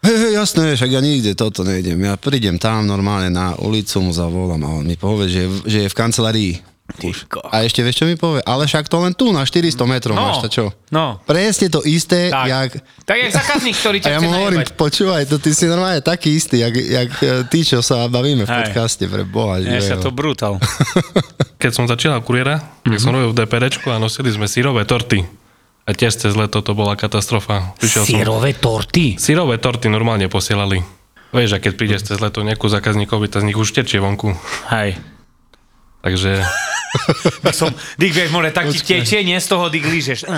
Hej, 0.00 0.16
hej, 0.20 0.32
jasné, 0.36 0.74
však 0.74 0.90
ja 0.90 1.00
nikde 1.00 1.32
toto 1.32 1.62
nejdem. 1.62 1.96
Ja 1.96 2.14
prídem 2.14 2.58
tam 2.58 2.84
normálne 2.84 3.30
na 3.30 3.54
ulicu, 3.56 3.98
mu 4.00 4.10
zavolám 4.10 4.60
a 4.60 4.74
on 4.74 4.84
mi 4.84 4.94
povie, 4.94 5.26
že, 5.26 5.40
je- 5.40 5.62
že 5.64 5.78
je 5.80 5.88
v 5.88 5.96
kancelárii. 5.96 6.54
Už. 7.00 7.24
A 7.48 7.64
ešte 7.64 7.80
vieš, 7.80 7.96
čo 7.96 8.04
mi 8.04 8.12
povie? 8.12 8.44
Ale 8.44 8.68
však 8.68 8.84
to 8.84 9.00
len 9.00 9.16
tu, 9.16 9.32
na 9.32 9.40
400 9.40 9.72
metrov 9.88 10.12
No, 10.12 10.28
máš 10.28 10.44
to 10.44 10.48
čo? 10.50 10.64
no. 10.90 11.16
Presne 11.24 11.72
to 11.72 11.80
isté, 11.80 12.28
Tak. 12.28 12.44
jak... 12.44 12.70
Tak 13.00 13.16
jak 13.18 13.30
zákazník, 13.32 13.72
ktorý 13.74 13.96
ťa 13.98 14.06
A 14.06 14.10
ja 14.10 14.20
mu 14.20 14.28
hovorím, 14.30 14.60
najebať. 14.60 14.76
počúvaj, 14.76 15.22
to 15.24 15.38
ty 15.38 15.50
si 15.50 15.64
normálne 15.64 16.02
taký 16.02 16.36
istý, 16.36 16.60
jak, 16.60 16.74
jak 16.76 17.08
e, 17.16 17.26
ty, 17.46 17.64
čo 17.64 17.80
sa 17.80 18.04
bavíme 18.04 18.44
v 18.44 18.50
Hej. 18.50 18.56
podcaste, 18.68 19.04
pre 19.06 19.24
boha. 19.24 19.56
Je 19.58 19.72
že 19.72 19.80
sa 19.80 19.96
to 19.96 20.12
brutál. 20.12 20.60
Keď 21.64 21.72
som 21.72 21.88
začínal 21.88 22.20
kuriéra, 22.20 22.60
mm-hmm. 22.60 22.92
tak 22.92 23.00
som 23.00 23.16
robil 23.16 23.32
v 23.32 23.40
DPDčku 23.40 23.88
a 23.88 23.96
nosili 23.96 24.28
sme 24.28 24.44
sírové 24.44 24.84
torty. 24.84 25.24
A 25.88 25.96
tiež 25.96 26.12
cez 26.12 26.36
leto 26.36 26.60
to 26.60 26.76
bola 26.76 26.92
katastrofa. 26.92 27.72
Prišiel 27.80 28.04
som... 28.04 28.20
Sírové 28.20 28.52
torty. 28.52 29.16
Sírové 29.16 29.56
torty 29.56 29.88
normálne 29.88 30.28
posielali. 30.28 30.84
Vieš, 31.32 31.56
a 31.56 31.58
keď 31.64 31.72
prídeš 31.72 32.04
cez 32.04 32.20
leto 32.20 32.44
nejakú 32.44 32.68
zákazníkovi, 32.68 33.32
tak 33.32 33.48
z 33.48 33.48
nich 33.48 33.56
už 33.56 33.72
tečie 33.72 33.96
vonku. 33.96 34.36
Hej. 34.68 35.00
Takže 36.04 36.44
Tak 37.42 37.54
som, 37.58 37.72
Dick, 37.98 38.14
vieš, 38.14 38.30
more, 38.30 38.52
tak 38.54 38.70
ti 38.70 38.78
tečie, 38.78 39.26
nie 39.26 39.34
z 39.40 39.46
toho 39.50 39.66
Dick 39.66 39.82
lížeš. 39.82 40.28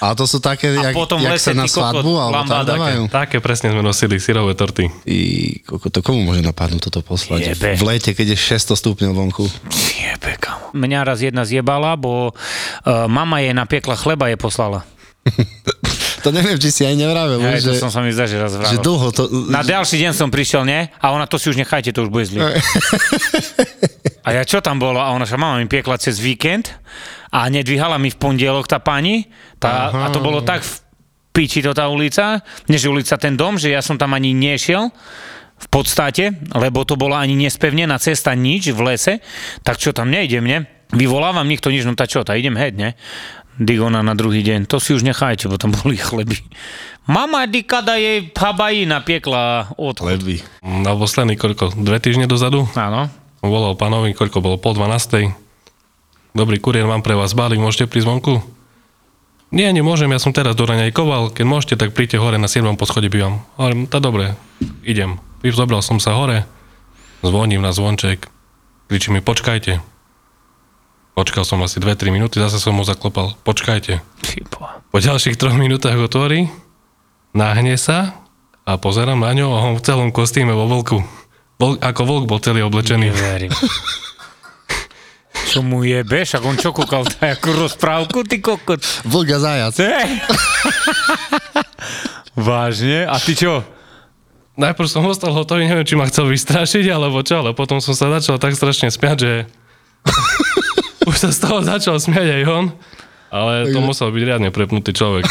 A 0.00 0.06
to 0.16 0.24
sú 0.24 0.40
také, 0.40 0.72
A 0.72 0.90
jak, 0.90 0.94
potom 0.96 1.20
v 1.20 1.28
jak 1.28 1.36
sa 1.36 1.52
na 1.52 1.68
svadbu, 1.68 2.12
alebo 2.16 2.48
tam 2.48 2.64
dávajú. 2.64 3.00
také 3.12 3.42
presne 3.44 3.74
sme 3.74 3.84
nosili 3.84 4.16
sírové 4.16 4.56
torty. 4.56 4.88
I, 5.04 5.20
koko, 5.66 5.92
to 5.92 6.00
komu 6.00 6.24
môže 6.24 6.40
napadnúť 6.40 6.88
toto 6.88 7.04
poslať? 7.04 7.58
Jebe. 7.58 7.76
V 7.76 7.84
lete, 7.84 8.16
keď 8.16 8.32
je 8.32 8.38
600 8.56 8.78
stupňov 8.78 9.12
vonku. 9.12 9.44
Jebe, 9.92 10.38
kamo. 10.40 10.72
Mňa 10.72 11.04
raz 11.04 11.20
jedna 11.20 11.44
zjebala, 11.44 11.92
bo 11.98 12.32
uh, 12.32 13.04
mama 13.10 13.44
jej 13.44 13.52
napiekla 13.52 13.98
chleba, 13.98 14.32
je 14.32 14.38
poslala. 14.38 14.86
To 16.22 16.30
neviem, 16.30 16.54
či 16.54 16.70
si 16.70 16.82
aj 16.86 16.94
nevravel, 16.94 17.42
to 17.58 17.74
že, 17.74 17.82
som 17.82 17.90
sa 17.90 17.98
mi 17.98 18.14
zdá, 18.14 18.30
že 18.30 18.38
raz 18.38 18.54
že 18.54 18.78
vravel. 18.78 18.78
dlho 18.78 19.08
to... 19.10 19.26
Na 19.50 19.66
ďalší 19.66 19.98
deň 20.06 20.14
som 20.14 20.30
prišiel, 20.30 20.62
nie? 20.62 20.86
A 21.02 21.10
ona, 21.10 21.26
to 21.26 21.34
si 21.34 21.50
už 21.50 21.58
nechajte, 21.58 21.90
to 21.90 22.06
už 22.06 22.14
bude 22.14 22.30
zlý. 22.30 22.46
A 24.22 24.28
ja 24.38 24.42
čo 24.46 24.62
tam 24.62 24.78
bolo? 24.78 25.02
A 25.02 25.10
ona, 25.10 25.26
že 25.26 25.34
mama 25.34 25.58
mi 25.58 25.66
piekla 25.66 25.98
cez 25.98 26.22
víkend 26.22 26.70
a 27.34 27.50
nedvíhala 27.50 27.98
mi 27.98 28.10
v 28.10 28.18
pondelok 28.18 28.70
tá 28.70 28.78
pani. 28.78 29.26
Tá, 29.58 29.90
a 29.90 30.08
to 30.14 30.22
bolo 30.22 30.46
tak 30.46 30.62
v 30.62 30.72
piči 31.32 31.64
to 31.64 31.74
tá 31.74 31.88
ulica, 31.88 32.44
než 32.68 32.86
ulica 32.86 33.18
ten 33.18 33.34
dom, 33.34 33.56
že 33.58 33.72
ja 33.72 33.80
som 33.80 33.96
tam 33.96 34.14
ani 34.14 34.30
nešiel 34.36 34.92
v 35.62 35.68
podstate, 35.70 36.34
lebo 36.52 36.82
to 36.82 36.98
bola 36.98 37.22
ani 37.22 37.38
nespevnená 37.38 37.96
cesta, 38.02 38.34
nič 38.34 38.74
v 38.74 38.80
lese, 38.82 39.22
tak 39.62 39.78
čo 39.78 39.94
tam 39.94 40.10
nejdem, 40.10 40.42
ne? 40.42 40.66
Vyvolávam 40.92 41.46
nikto 41.46 41.70
nič, 41.70 41.86
no 41.86 41.94
tá 41.94 42.04
čo, 42.04 42.26
tá 42.26 42.34
idem 42.34 42.58
heď, 42.58 42.74
ne? 42.74 42.90
Digona 43.56 44.02
na 44.02 44.18
druhý 44.18 44.42
deň, 44.42 44.66
to 44.66 44.82
si 44.82 44.92
už 44.92 45.06
nechajte, 45.06 45.46
bo 45.46 45.56
tam 45.56 45.70
boli 45.72 45.94
chleby. 45.94 46.36
Mama 47.06 47.46
dikada 47.46 47.98
jej 47.98 48.30
habají 48.34 48.86
napiekla 48.86 49.74
od... 49.78 49.96
Leby. 50.02 50.42
Na 50.62 50.94
posledný 50.94 51.38
koľko? 51.38 51.74
Dve 51.78 51.98
týždne 52.02 52.26
dozadu? 52.26 52.66
Áno. 52.74 53.21
Volal 53.42 53.74
pánovi, 53.74 54.14
koľko 54.14 54.38
bolo? 54.38 54.54
Pol 54.54 54.78
dvanástej. 54.78 55.34
Dobrý 56.30 56.62
kuriér, 56.62 56.86
mám 56.86 57.02
pre 57.02 57.18
vás 57.18 57.34
balík, 57.34 57.58
môžete 57.58 57.90
prísť 57.90 58.06
vonku? 58.06 58.38
Nie, 59.50 59.74
nemôžem, 59.74 60.08
ja 60.14 60.22
som 60.22 60.30
teraz 60.30 60.54
do 60.54 60.62
raňajkoval, 60.62 61.34
keď 61.34 61.44
môžete, 61.44 61.74
tak 61.74 61.90
príďte 61.90 62.22
hore 62.22 62.38
na 62.38 62.46
7. 62.46 62.78
poschodí 62.78 63.10
bývam. 63.10 63.42
Hovorím, 63.58 63.90
tá 63.90 63.98
dobre, 63.98 64.38
idem. 64.86 65.18
Zobral 65.42 65.82
som 65.82 65.98
sa 65.98 66.14
hore, 66.14 66.46
zvoním 67.26 67.66
na 67.66 67.74
zvonček, 67.74 68.30
kričí 68.86 69.10
mi, 69.10 69.18
počkajte. 69.18 69.82
Počkal 71.18 71.42
som 71.42 71.60
asi 71.66 71.82
2-3 71.82 72.14
minúty, 72.14 72.38
zase 72.38 72.62
som 72.62 72.78
mu 72.78 72.86
zaklopal, 72.86 73.34
počkajte. 73.42 74.00
Po 74.94 74.98
ďalších 75.02 75.34
troch 75.34 75.58
minútach 75.58 75.98
otvorí, 75.98 76.46
náhne 77.34 77.74
sa 77.74 78.22
a 78.62 78.78
pozerám 78.78 79.18
na 79.18 79.34
ňo 79.34 79.50
a 79.50 79.66
on 79.66 79.74
v 79.76 79.84
celom 79.84 80.14
kostýme 80.14 80.54
vo 80.54 80.70
vlku. 80.70 81.21
Vol, 81.62 81.78
ako 81.78 82.02
vlk 82.02 82.24
bol 82.26 82.42
celý 82.42 82.66
oblečený. 82.66 83.14
Neverím. 83.14 83.54
Čo 85.46 85.62
mu 85.62 85.86
jebe? 85.86 86.26
Však 86.26 86.42
on 86.42 86.58
čo 86.58 86.74
kúkal 86.74 87.06
takú 87.06 87.54
rozprávku, 87.54 88.26
ty 88.26 88.42
kokot? 88.42 88.82
Vlk 89.06 89.28
a 89.30 89.38
zajac. 89.38 89.74
Vážne? 92.34 93.06
A 93.06 93.14
ty 93.22 93.38
čo? 93.38 93.62
Najprv 94.58 94.88
som 94.90 95.06
ostal 95.06 95.30
hotový, 95.30 95.70
neviem, 95.70 95.86
či 95.86 95.94
ma 95.94 96.10
chcel 96.10 96.34
vystrašiť, 96.34 96.90
alebo 96.90 97.22
čo, 97.22 97.46
ale 97.46 97.54
potom 97.54 97.78
som 97.78 97.94
sa 97.94 98.10
začal 98.18 98.42
tak 98.42 98.58
strašne 98.58 98.90
smiať, 98.90 99.16
že 99.22 99.32
už 101.08 101.14
sa 101.14 101.30
z 101.30 101.38
toho 101.46 101.62
začal 101.62 101.96
smiať 102.02 102.42
aj 102.42 102.42
on, 102.50 102.64
ale 103.30 103.70
to 103.70 103.78
musel 103.80 104.10
byť 104.10 104.22
riadne 104.26 104.50
prepnutý 104.50 104.90
človek. 104.92 105.30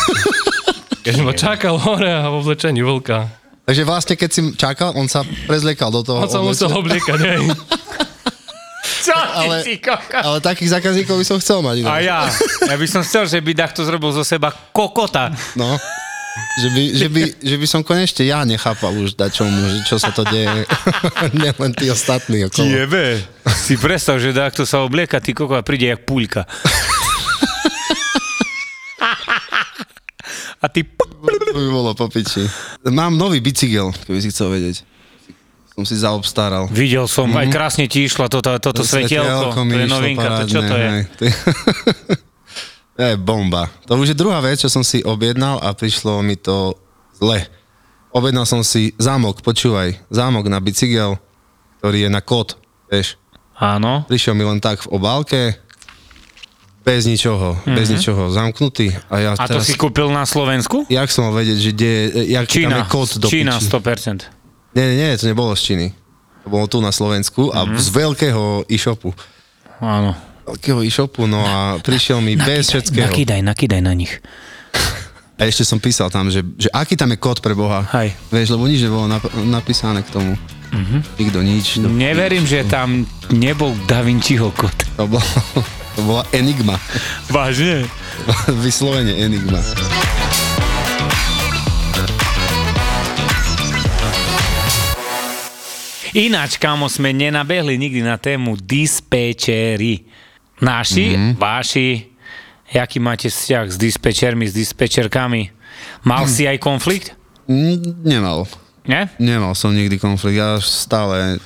Keď 1.05 1.15
ma 1.27 1.33
čakal 1.35 1.75
hore 1.75 2.07
a 2.07 2.29
vo 2.31 2.39
vlečení 2.45 2.85
vlka. 2.85 3.40
Takže 3.65 3.83
vlastne, 3.85 4.15
keď 4.17 4.29
si 4.29 4.41
čakal, 4.57 4.97
on 4.97 5.05
sa 5.05 5.21
prezliekal 5.45 5.93
do 5.93 6.01
toho. 6.01 6.25
On 6.25 6.31
sa 6.31 6.41
musel 6.41 6.69
obliekať, 6.73 7.19
hej. 7.21 7.45
Čo 9.01 9.17
Ale, 9.17 9.65
si 9.65 9.81
kokot? 9.81 10.21
ale 10.21 10.37
takých 10.45 10.77
zákazníkov 10.77 11.17
by 11.17 11.25
som 11.25 11.37
chcel 11.41 11.65
mať. 11.65 11.81
A 11.89 12.05
ja? 12.05 12.29
Ja 12.69 12.77
by 12.77 12.85
som 12.85 13.01
chcel, 13.01 13.25
že 13.25 13.41
by 13.41 13.57
takto 13.57 13.81
zrobil 13.81 14.13
zo 14.13 14.21
seba 14.21 14.53
kokota. 14.53 15.33
No. 15.57 15.73
Že 16.61 16.67
by, 16.69 16.83
že, 16.93 17.07
by, 17.09 17.21
že 17.41 17.55
by 17.57 17.67
som 17.67 17.81
konečne 17.81 18.23
ja 18.29 18.45
nechápal 18.45 18.93
už 18.93 19.17
dať 19.17 19.41
čomu, 19.41 19.57
že 19.67 19.77
čo 19.89 19.97
sa 19.97 20.13
to 20.13 20.21
deje. 20.29 20.69
Nielen 21.41 21.73
tí 21.73 21.89
ostatní 21.89 22.45
okolo. 22.45 22.69
Jebe. 22.69 23.25
Si 23.57 23.73
predstav, 23.75 24.21
že 24.21 24.37
takto 24.37 24.69
sa 24.69 24.85
oblieka, 24.85 25.17
ty 25.17 25.33
kokot 25.33 25.59
a 25.59 25.65
príde 25.65 25.89
jak 25.89 26.05
puľka. 26.05 26.45
A 30.61 30.69
ty... 30.69 30.85
To 31.51 31.57
by 31.57 31.69
bolo 31.69 31.91
po 31.91 32.07
piči. 32.07 32.47
Mám 32.85 33.13
nový 33.13 33.39
bicykel, 33.39 33.91
keby 34.01 34.19
si 34.19 34.29
chcel 34.29 34.49
vedieť. 34.49 34.87
Som 35.71 35.83
si 35.83 35.95
zaobstaral. 35.95 36.67
Videl 36.67 37.05
som, 37.05 37.27
aj 37.29 37.47
krásne 37.47 37.85
ti 37.85 38.03
išlo 38.03 38.27
toto, 38.27 38.51
toto 38.57 38.81
svetielko. 38.81 39.51
To 39.51 39.63
je 39.63 39.85
novinka, 39.85 40.27
to 40.39 40.43
čo 40.45 40.59
to 40.61 40.75
je? 40.75 40.89
To 41.09 41.21
je- 41.23 41.37
To 42.91 43.07
je 43.07 43.15
bomba. 43.15 43.71
To 43.87 43.95
už 43.95 44.13
je 44.13 44.19
druhá 44.19 44.37
vec, 44.39 44.59
čo 44.59 44.67
som 44.67 44.83
si 44.83 44.99
objednal 45.01 45.57
a 45.57 45.71
prišlo 45.71 46.19
mi 46.19 46.35
to 46.35 46.75
zle. 47.15 47.47
Objednal 48.11 48.43
som 48.43 48.61
si 48.61 48.91
zámok, 48.95 49.39
počúvaj, 49.39 49.95
zámok 50.07 50.45
na 50.45 50.59
bicykel, 50.59 51.15
ktorý 51.79 52.05
je 52.05 52.09
na 52.09 52.19
kód, 52.19 52.59
vieš. 52.87 53.15
Áno. 53.55 54.03
Prišiel 54.05 54.35
mi 54.35 54.43
len 54.43 54.59
tak 54.59 54.83
v 54.83 54.91
obálke, 54.91 55.55
bez 56.81 57.05
ničoho, 57.05 57.55
mm-hmm. 57.55 57.75
bez 57.75 57.87
ničoho, 57.87 58.23
zamknutý. 58.27 58.89
A 59.07 59.15
ja 59.19 59.29
A 59.31 59.45
to 59.45 59.55
teraz, 59.55 59.65
si 59.65 59.75
kúpil 59.75 60.09
na 60.09 60.25
Slovensku? 60.25 60.83
jak 60.87 61.07
som 61.07 61.29
mal 61.29 61.37
vedieť, 61.37 61.57
že 61.59 61.69
kde, 61.71 61.91
jak 62.27 62.45
tam 62.45 62.51
je 62.51 62.57
Čína, 62.57 62.79
kód 62.85 63.09
do 63.15 63.27
Čína 63.27 63.53
piči. 63.55 63.69
100%. 63.69 64.73
Nie, 64.73 64.85
nie, 64.87 64.97
nie, 64.97 65.09
to 65.13 65.25
nebolo 65.25 65.53
z 65.53 65.61
Číny. 65.63 65.87
To 66.41 66.47
bolo 66.49 66.65
tu 66.65 66.77
na 66.77 66.89
Slovensku 66.89 67.49
a 67.49 67.63
Mhm. 67.63 67.75
z 67.75 67.87
veľkého 67.91 68.43
e-shopu. 68.67 69.13
Áno. 69.77 70.17
Veľkého 70.43 70.81
e-shopu, 70.81 71.25
no 71.25 71.37
a 71.39 71.57
prišiel 71.77 72.17
mi 72.17 72.33
bez 72.33 72.65
všetkého. 72.67 73.05
Nakýdaj, 73.07 73.39
nakýdaj 73.41 73.79
na 73.79 73.93
nich. 73.93 74.17
A 75.37 75.49
ešte 75.49 75.61
som 75.63 75.77
písal 75.77 76.05
tam, 76.07 76.29
že, 76.29 76.45
že 76.55 76.69
aký 76.69 76.93
tam 76.93 77.09
je 77.09 77.17
kód 77.17 77.41
pre 77.41 77.53
Boha. 77.53 77.81
Hej. 77.91 78.13
Vieš, 78.29 78.53
lebo 78.53 78.65
nič 78.65 78.77
nebolo 78.79 79.09
nap- 79.09 79.25
napísané 79.41 80.01
k 80.01 80.09
tomu. 80.11 80.37
Mm-hmm. 80.69 80.99
Nikto 81.17 81.39
nič. 81.41 81.65
Neverím, 81.81 82.45
že 82.45 82.61
tam 82.63 83.03
nebol 83.27 83.73
Da 83.83 84.01
Vinciho 84.01 84.49
kód. 84.51 84.69
to, 84.95 85.09
bolo, 85.09 85.25
to 85.95 86.01
bola 86.03 86.23
enigma. 86.31 86.79
Vážne? 87.27 87.87
Vyslovene 88.63 89.15
enigma. 89.17 89.59
Ináč, 96.11 96.59
kámo, 96.59 96.91
sme 96.91 97.15
nenabehli 97.15 97.79
nikdy 97.79 98.03
na 98.03 98.19
tému 98.19 98.59
dispečery. 98.59 100.03
Naši, 100.59 101.15
mm-hmm. 101.15 101.33
váši, 101.39 102.11
jaký 102.67 102.99
máte 102.99 103.31
vzťah 103.31 103.65
s 103.71 103.77
dispečermi, 103.79 104.43
s 104.43 104.53
dispečerkami? 104.53 105.55
Mal 106.03 106.27
si 106.27 106.43
aj 106.43 106.59
konflikt? 106.59 107.15
Mm, 107.47 108.03
nemal. 108.03 108.43
Nie? 108.83 109.07
Nemal 109.23 109.55
som 109.55 109.71
nikdy 109.71 109.95
konflikt. 109.95 110.35
Ja 110.35 110.59
stále, 110.59 111.39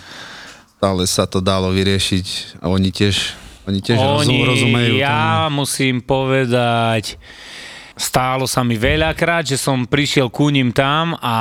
stále 0.82 1.04
sa 1.06 1.30
to 1.30 1.46
dalo 1.46 1.70
vyriešiť 1.70 2.58
a 2.66 2.74
oni 2.74 2.90
tiež, 2.90 3.38
oni 3.66 3.80
tiež 3.82 3.98
rozum, 3.98 4.38
rozumejú 4.46 5.02
ja 5.02 5.50
musím 5.50 6.02
povedať, 6.02 7.18
stálo 7.96 8.44
sa 8.44 8.62
mi 8.62 8.76
veľakrát, 8.76 9.48
že 9.48 9.56
som 9.56 9.88
prišiel 9.88 10.28
ku 10.28 10.52
ním 10.52 10.76
tam 10.76 11.16
a 11.18 11.36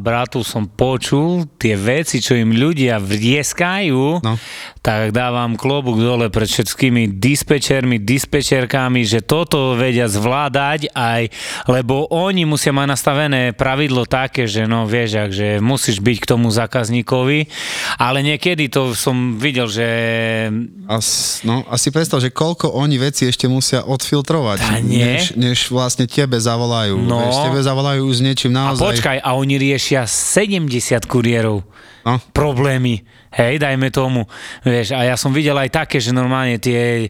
bratu 0.00 0.40
som 0.40 0.64
počul 0.64 1.44
tie 1.60 1.76
veci, 1.76 2.24
čo 2.24 2.34
im 2.34 2.56
ľudia 2.56 2.96
vrieskajú, 2.98 4.24
No. 4.24 4.34
Tak 4.80 5.12
dávam 5.12 5.60
klobúk 5.60 6.00
dole 6.00 6.32
pred 6.32 6.48
všetkými 6.48 7.20
dispečermi, 7.20 8.00
dispečerkami, 8.00 9.04
že 9.04 9.20
toto 9.20 9.76
vedia 9.76 10.08
zvládať 10.08 10.88
aj, 10.96 11.28
lebo 11.68 12.08
oni 12.08 12.48
musia 12.48 12.72
mať 12.72 12.88
nastavené 12.88 13.52
pravidlo 13.52 14.08
také, 14.08 14.48
že 14.48 14.64
no 14.64 14.88
vieš, 14.88 15.20
ak, 15.20 15.30
že 15.36 15.48
musíš 15.60 16.00
byť 16.00 16.16
k 16.24 16.30
tomu 16.32 16.48
zákazníkovi, 16.48 17.44
ale 18.00 18.24
niekedy 18.24 18.72
to 18.72 18.96
som 18.96 19.36
videl, 19.36 19.68
že 19.68 19.88
As, 20.88 21.40
no, 21.44 21.60
asi 21.68 21.92
predstav, 21.92 22.24
že 22.24 22.32
koľko 22.32 22.72
oni 22.72 22.96
veci 22.96 23.28
ešte 23.28 23.44
musia 23.46 23.84
odfiltrovať, 23.84 24.58
Tá 24.58 24.80
nie. 24.80 24.98
než, 25.20 25.36
než 25.36 25.68
vlastne 25.68 26.08
tebe 26.08 26.40
zavolajú. 26.40 26.96
No. 26.98 27.20
Vieš, 27.20 27.36
tebe 27.52 27.60
zavolajú 27.60 28.04
s 28.08 28.18
niečím 28.24 28.56
A 28.56 28.72
naozaj. 28.72 28.80
počkaj, 28.96 29.18
a 29.20 29.36
oni 29.36 29.60
riešia 29.60 30.08
70 30.08 30.66
kuriérov 31.04 31.62
No. 32.06 32.16
problémy. 32.32 33.04
Hej, 33.30 33.62
dajme 33.62 33.94
tomu. 33.94 34.26
Vieš, 34.66 34.90
a 34.96 35.06
ja 35.06 35.14
som 35.14 35.30
videl 35.30 35.54
aj 35.54 35.70
také, 35.70 36.02
že 36.02 36.10
normálne 36.10 36.58
tie 36.58 37.06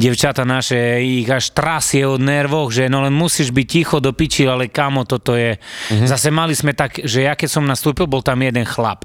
devčata 0.00 0.48
naše, 0.48 1.04
ich 1.04 1.28
až 1.28 1.52
trasie 1.52 2.08
od 2.08 2.24
nervoch, 2.24 2.72
že 2.72 2.88
no 2.88 3.04
len 3.04 3.12
musíš 3.12 3.52
byť 3.52 3.66
ticho 3.68 3.96
do 4.00 4.16
piči, 4.16 4.48
ale 4.48 4.72
kamo, 4.72 5.04
toto 5.04 5.36
je. 5.36 5.60
Mhm. 5.92 6.08
Zase 6.08 6.32
mali 6.32 6.56
sme 6.56 6.72
tak, 6.72 7.04
že 7.04 7.28
ja 7.28 7.36
keď 7.36 7.48
som 7.52 7.68
nastúpil, 7.68 8.08
bol 8.08 8.24
tam 8.24 8.40
jeden 8.40 8.64
chlap. 8.64 9.04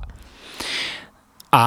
A 1.54 1.64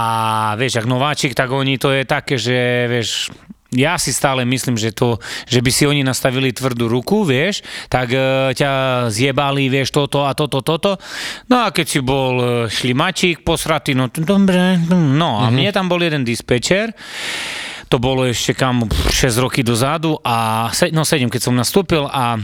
vieš, 0.59 0.83
ak 0.83 0.90
nováčik, 0.90 1.38
tak 1.38 1.46
oni 1.55 1.79
to 1.79 1.94
je 1.94 2.02
také, 2.02 2.35
že 2.35 2.90
vieš, 2.90 3.31
ja 3.74 3.98
si 3.98 4.14
stále 4.14 4.46
myslím, 4.46 4.79
že 4.79 4.94
to, 4.94 5.18
že 5.50 5.59
by 5.59 5.70
si 5.74 5.85
oni 5.88 6.07
nastavili 6.07 6.55
tvrdú 6.55 6.87
ruku, 6.87 7.26
vieš, 7.26 7.66
tak 7.90 8.14
e, 8.14 8.55
ťa 8.55 8.70
zjebali, 9.11 9.66
vieš, 9.66 9.90
toto 9.90 10.22
a 10.22 10.35
toto, 10.38 10.62
toto. 10.62 10.94
No 11.50 11.66
a 11.66 11.74
keď 11.74 11.87
si 11.87 12.00
bol 12.05 12.35
e, 12.38 12.46
šlimačík 12.70 13.42
posratý, 13.42 13.98
no 13.98 14.07
dobre, 14.07 14.79
no 14.90 15.42
a 15.42 15.50
mne 15.50 15.74
tam 15.74 15.90
bol 15.90 15.98
jeden 15.98 16.22
dispečer, 16.22 16.94
to 17.87 18.02
bolo 18.02 18.26
ešte 18.26 18.55
kam 18.55 18.87
6 18.87 19.42
roky 19.42 19.62
dozadu 19.62 20.18
a 20.22 20.68
no 20.94 21.02
7, 21.07 21.31
keď 21.31 21.40
som 21.42 21.55
nastúpil 21.55 22.07
a 22.07 22.38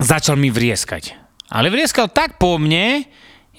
začal 0.00 0.36
mi 0.36 0.48
vrieskať. 0.48 1.16
Ale 1.48 1.72
vrieskal 1.72 2.12
tak 2.12 2.36
po 2.36 2.60
mne, 2.60 3.08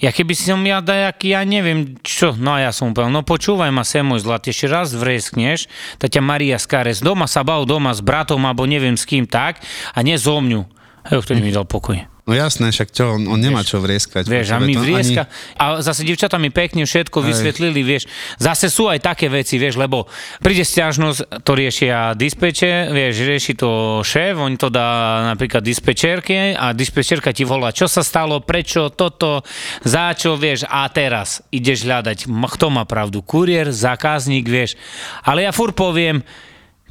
ja 0.00 0.10
keby 0.10 0.32
som 0.32 0.64
ja 0.64 0.80
dajaký, 0.80 1.36
ja 1.36 1.44
neviem 1.44 2.00
čo, 2.00 2.32
no 2.34 2.56
a 2.56 2.64
ja 2.64 2.72
som 2.72 2.90
úplne, 2.90 3.12
no 3.12 3.20
počúvaj 3.22 3.70
ma 3.70 3.84
sem 3.84 4.02
môj 4.02 4.24
zlat, 4.24 4.48
ešte 4.48 4.66
raz 4.66 4.96
vreskneš, 4.96 5.70
tá 6.00 6.08
ťa 6.10 6.24
Maria 6.24 6.56
Skares, 6.58 7.04
doma 7.04 7.28
sa 7.28 7.44
bav 7.46 7.68
doma 7.68 7.92
s 7.92 8.00
bratom, 8.00 8.40
alebo 8.48 8.64
neviem 8.64 8.96
s 8.96 9.06
kým 9.06 9.28
tak, 9.28 9.60
a 9.94 9.98
nie 10.00 10.16
zo 10.16 10.40
mňu. 10.40 10.66
Hej, 11.06 11.22
vtedy 11.22 11.40
mi 11.44 11.54
dal 11.54 11.68
pokoj. 11.68 12.09
No 12.28 12.36
jasné, 12.36 12.68
však 12.68 12.88
čo, 12.92 13.16
on, 13.16 13.24
on 13.26 13.40
nemá 13.40 13.64
čo 13.64 13.80
vrieskať. 13.80 14.28
Vieš, 14.28 14.52
a 14.52 14.58
to 14.60 14.80
vrieska. 14.84 15.22
A 15.56 15.80
zase 15.80 16.04
divčata 16.04 16.36
mi 16.36 16.52
pekne 16.52 16.84
všetko 16.84 17.24
vysvetlili, 17.24 17.80
vieš. 17.80 18.06
Zase 18.36 18.68
sú 18.68 18.86
aj 18.92 19.00
také 19.00 19.32
veci, 19.32 19.56
vieš, 19.56 19.80
lebo 19.80 20.04
príde 20.44 20.62
stiažnosť, 20.62 21.42
to 21.42 21.52
riešia 21.56 22.12
dispeče, 22.14 22.92
vieš, 22.92 23.14
rieši 23.24 23.52
to 23.56 23.70
šéf, 24.04 24.36
on 24.36 24.54
to 24.60 24.68
dá 24.68 25.22
napríklad 25.32 25.64
dispečerke 25.64 26.54
a 26.54 26.76
dispečerka 26.76 27.32
ti 27.32 27.48
volá, 27.48 27.72
čo 27.72 27.88
sa 27.88 28.04
stalo, 28.04 28.44
prečo, 28.44 28.92
toto, 28.92 29.40
za 29.80 30.12
čo, 30.12 30.36
vieš, 30.36 30.68
a 30.68 30.84
teraz 30.92 31.40
ideš 31.48 31.88
hľadať, 31.88 32.28
kto 32.28 32.66
má 32.68 32.84
pravdu, 32.84 33.24
kuriér, 33.24 33.72
zákazník, 33.72 34.44
vieš. 34.44 34.76
Ale 35.24 35.48
ja 35.48 35.52
fur 35.56 35.72
poviem, 35.72 36.20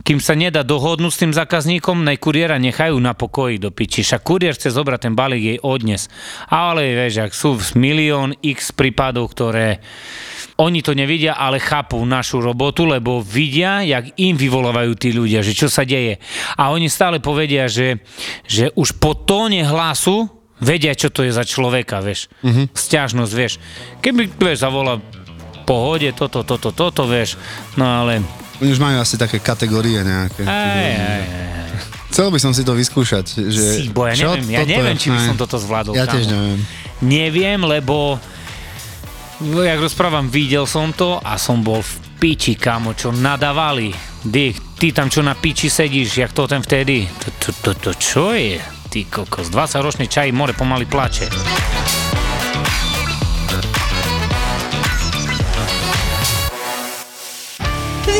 kým 0.03 0.19
sa 0.23 0.33
nedá 0.35 0.63
dohodnúť 0.63 1.12
s 1.12 1.21
tým 1.21 1.33
zákazníkom, 1.35 2.07
naj 2.07 2.17
kuriéra 2.23 2.55
nechajú 2.55 2.95
na 2.97 3.12
pokoji 3.13 3.59
do 3.59 3.69
piči. 3.69 4.01
Však 4.01 4.23
kuriér 4.23 4.55
chce 4.55 4.71
zobrať 4.71 4.99
ten 5.09 5.13
balík 5.13 5.43
jej 5.43 5.59
odnes. 5.59 6.07
Ale 6.47 6.95
vieš, 6.95 7.29
ak 7.29 7.33
sú 7.35 7.59
milión 7.75 8.31
x 8.39 8.71
prípadov, 8.71 9.35
ktoré 9.35 9.83
oni 10.59 10.83
to 10.83 10.91
nevidia, 10.91 11.39
ale 11.39 11.63
chápu 11.63 11.95
našu 12.03 12.43
robotu, 12.43 12.83
lebo 12.83 13.23
vidia, 13.23 13.79
jak 13.79 14.12
im 14.19 14.35
vyvolávajú 14.35 14.91
tí 14.99 15.15
ľudia, 15.15 15.39
že 15.39 15.55
čo 15.55 15.71
sa 15.71 15.88
deje. 15.88 16.19
A 16.59 16.75
oni 16.75 16.91
stále 16.91 17.23
povedia, 17.23 17.71
že, 17.71 18.03
že 18.43 18.67
už 18.75 18.99
po 18.99 19.15
tóne 19.15 19.63
hlasu 19.63 20.27
vedia, 20.59 20.91
čo 20.91 21.07
to 21.07 21.23
je 21.23 21.31
za 21.31 21.47
človeka, 21.47 22.03
vieš. 22.03 22.27
Mm-hmm. 22.43 22.75
Sťažnosť, 22.75 23.31
vieš. 23.31 23.53
Keby, 24.03 24.27
vieš, 24.35 24.67
zavolá 24.67 24.99
pohode, 25.63 26.12
toto, 26.12 26.43
toto, 26.43 26.75
toto, 26.75 27.07
vieš. 27.07 27.39
No 27.79 27.88
ale... 27.88 28.19
Oni 28.60 28.69
už 28.76 28.80
majú 28.80 29.00
asi 29.00 29.15
také 29.15 29.39
kategórie 29.39 30.04
nejaké. 30.04 30.43
Aj, 30.43 30.52
aj, 30.52 30.93
aj. 30.95 31.24
Chcel 32.10 32.28
by 32.34 32.39
som 32.41 32.52
si 32.52 32.65
to 32.65 32.74
vyskúšať. 32.74 33.48
Že 33.48 33.63
Si, 33.63 33.84
bo 33.93 34.10
ja 34.10 34.17
čo 34.17 34.34
neviem, 34.34 34.50
ja 34.52 34.65
neviem, 34.65 34.98
je? 34.98 35.02
či 35.06 35.10
by 35.13 35.19
som 35.24 35.36
toto 35.38 35.56
zvládol. 35.62 35.93
Ja 35.95 36.10
tiež 36.10 36.28
neviem. 36.28 36.60
Neviem, 37.00 37.60
lebo 37.63 38.19
no, 39.45 39.63
jak 39.63 39.80
rozprávam, 39.80 40.28
videl 40.28 40.67
som 40.67 40.91
to 40.91 41.22
a 41.22 41.39
som 41.39 41.63
bol 41.63 41.80
v 41.80 41.93
piči, 42.19 42.60
kamo, 42.60 42.98
čo 42.98 43.15
nadávali. 43.15 43.95
Dick, 44.19 44.76
ty 44.76 44.91
tam 44.91 45.08
čo 45.08 45.24
na 45.24 45.32
piči 45.38 45.72
sedíš, 45.72 46.19
jak 46.19 46.36
to 46.36 46.43
ten 46.43 46.60
vtedy? 46.60 47.08
To, 47.08 47.28
to, 47.39 47.50
to, 47.56 47.72
to 47.80 47.91
čo 47.95 48.36
je? 48.36 48.60
Ty 48.89 49.00
kokos, 49.08 49.48
20 49.54 49.80
ročný 49.80 50.06
čaj, 50.12 50.34
more 50.36 50.52
pomaly 50.52 50.84
plače. 50.89 51.78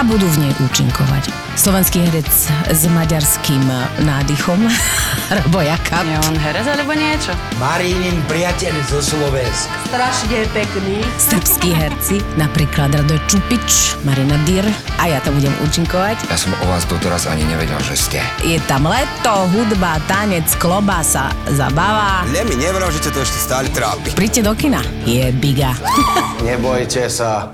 A 0.00 0.04
budú 0.08 0.24
v 0.32 0.48
nej 0.48 0.52
účinkovať. 0.64 1.28
Slovenský 1.60 2.00
herec 2.08 2.24
s 2.72 2.82
maďarským 2.88 3.60
nádychom, 4.00 4.64
Robo 5.44 5.60
Jakab. 5.60 6.08
Je 6.08 6.16
on 6.24 6.40
herec 6.40 6.64
alebo 6.64 6.96
niečo? 6.96 7.36
Marínin 7.60 8.16
priateľ 8.24 8.80
zo 8.88 9.04
Slovenska. 9.04 9.68
Strašne 9.92 10.48
pekný. 10.56 11.04
Srbskí 11.20 11.76
herci, 11.76 12.16
napríklad 12.40 12.96
Radoj 12.96 13.20
Čupič, 13.28 14.00
Marina 14.08 14.40
Dyr 14.48 14.64
a 14.96 15.12
ja 15.12 15.20
to 15.20 15.36
budem 15.36 15.52
účinkovať. 15.68 16.32
Ja 16.32 16.40
som 16.40 16.56
o 16.56 16.64
vás 16.72 16.88
doteraz 16.88 17.28
ani 17.28 17.44
nevedel, 17.44 17.76
že 17.84 18.00
ste. 18.00 18.24
Je 18.40 18.56
tam 18.64 18.88
leto, 18.88 19.52
hudba, 19.52 20.00
tanec, 20.08 20.48
klobása, 20.56 21.28
zabava. 21.52 22.24
Ne 22.32 22.40
mi 22.48 22.56
nevral, 22.56 22.88
že 22.88 23.04
to 23.12 23.20
ešte 23.20 23.36
stále 23.36 23.68
trápi. 23.68 24.16
Príďte 24.16 24.48
do 24.48 24.56
kina, 24.56 24.80
je 25.04 25.28
biga. 25.36 25.76
Nebojte 26.48 27.04
sa, 27.12 27.52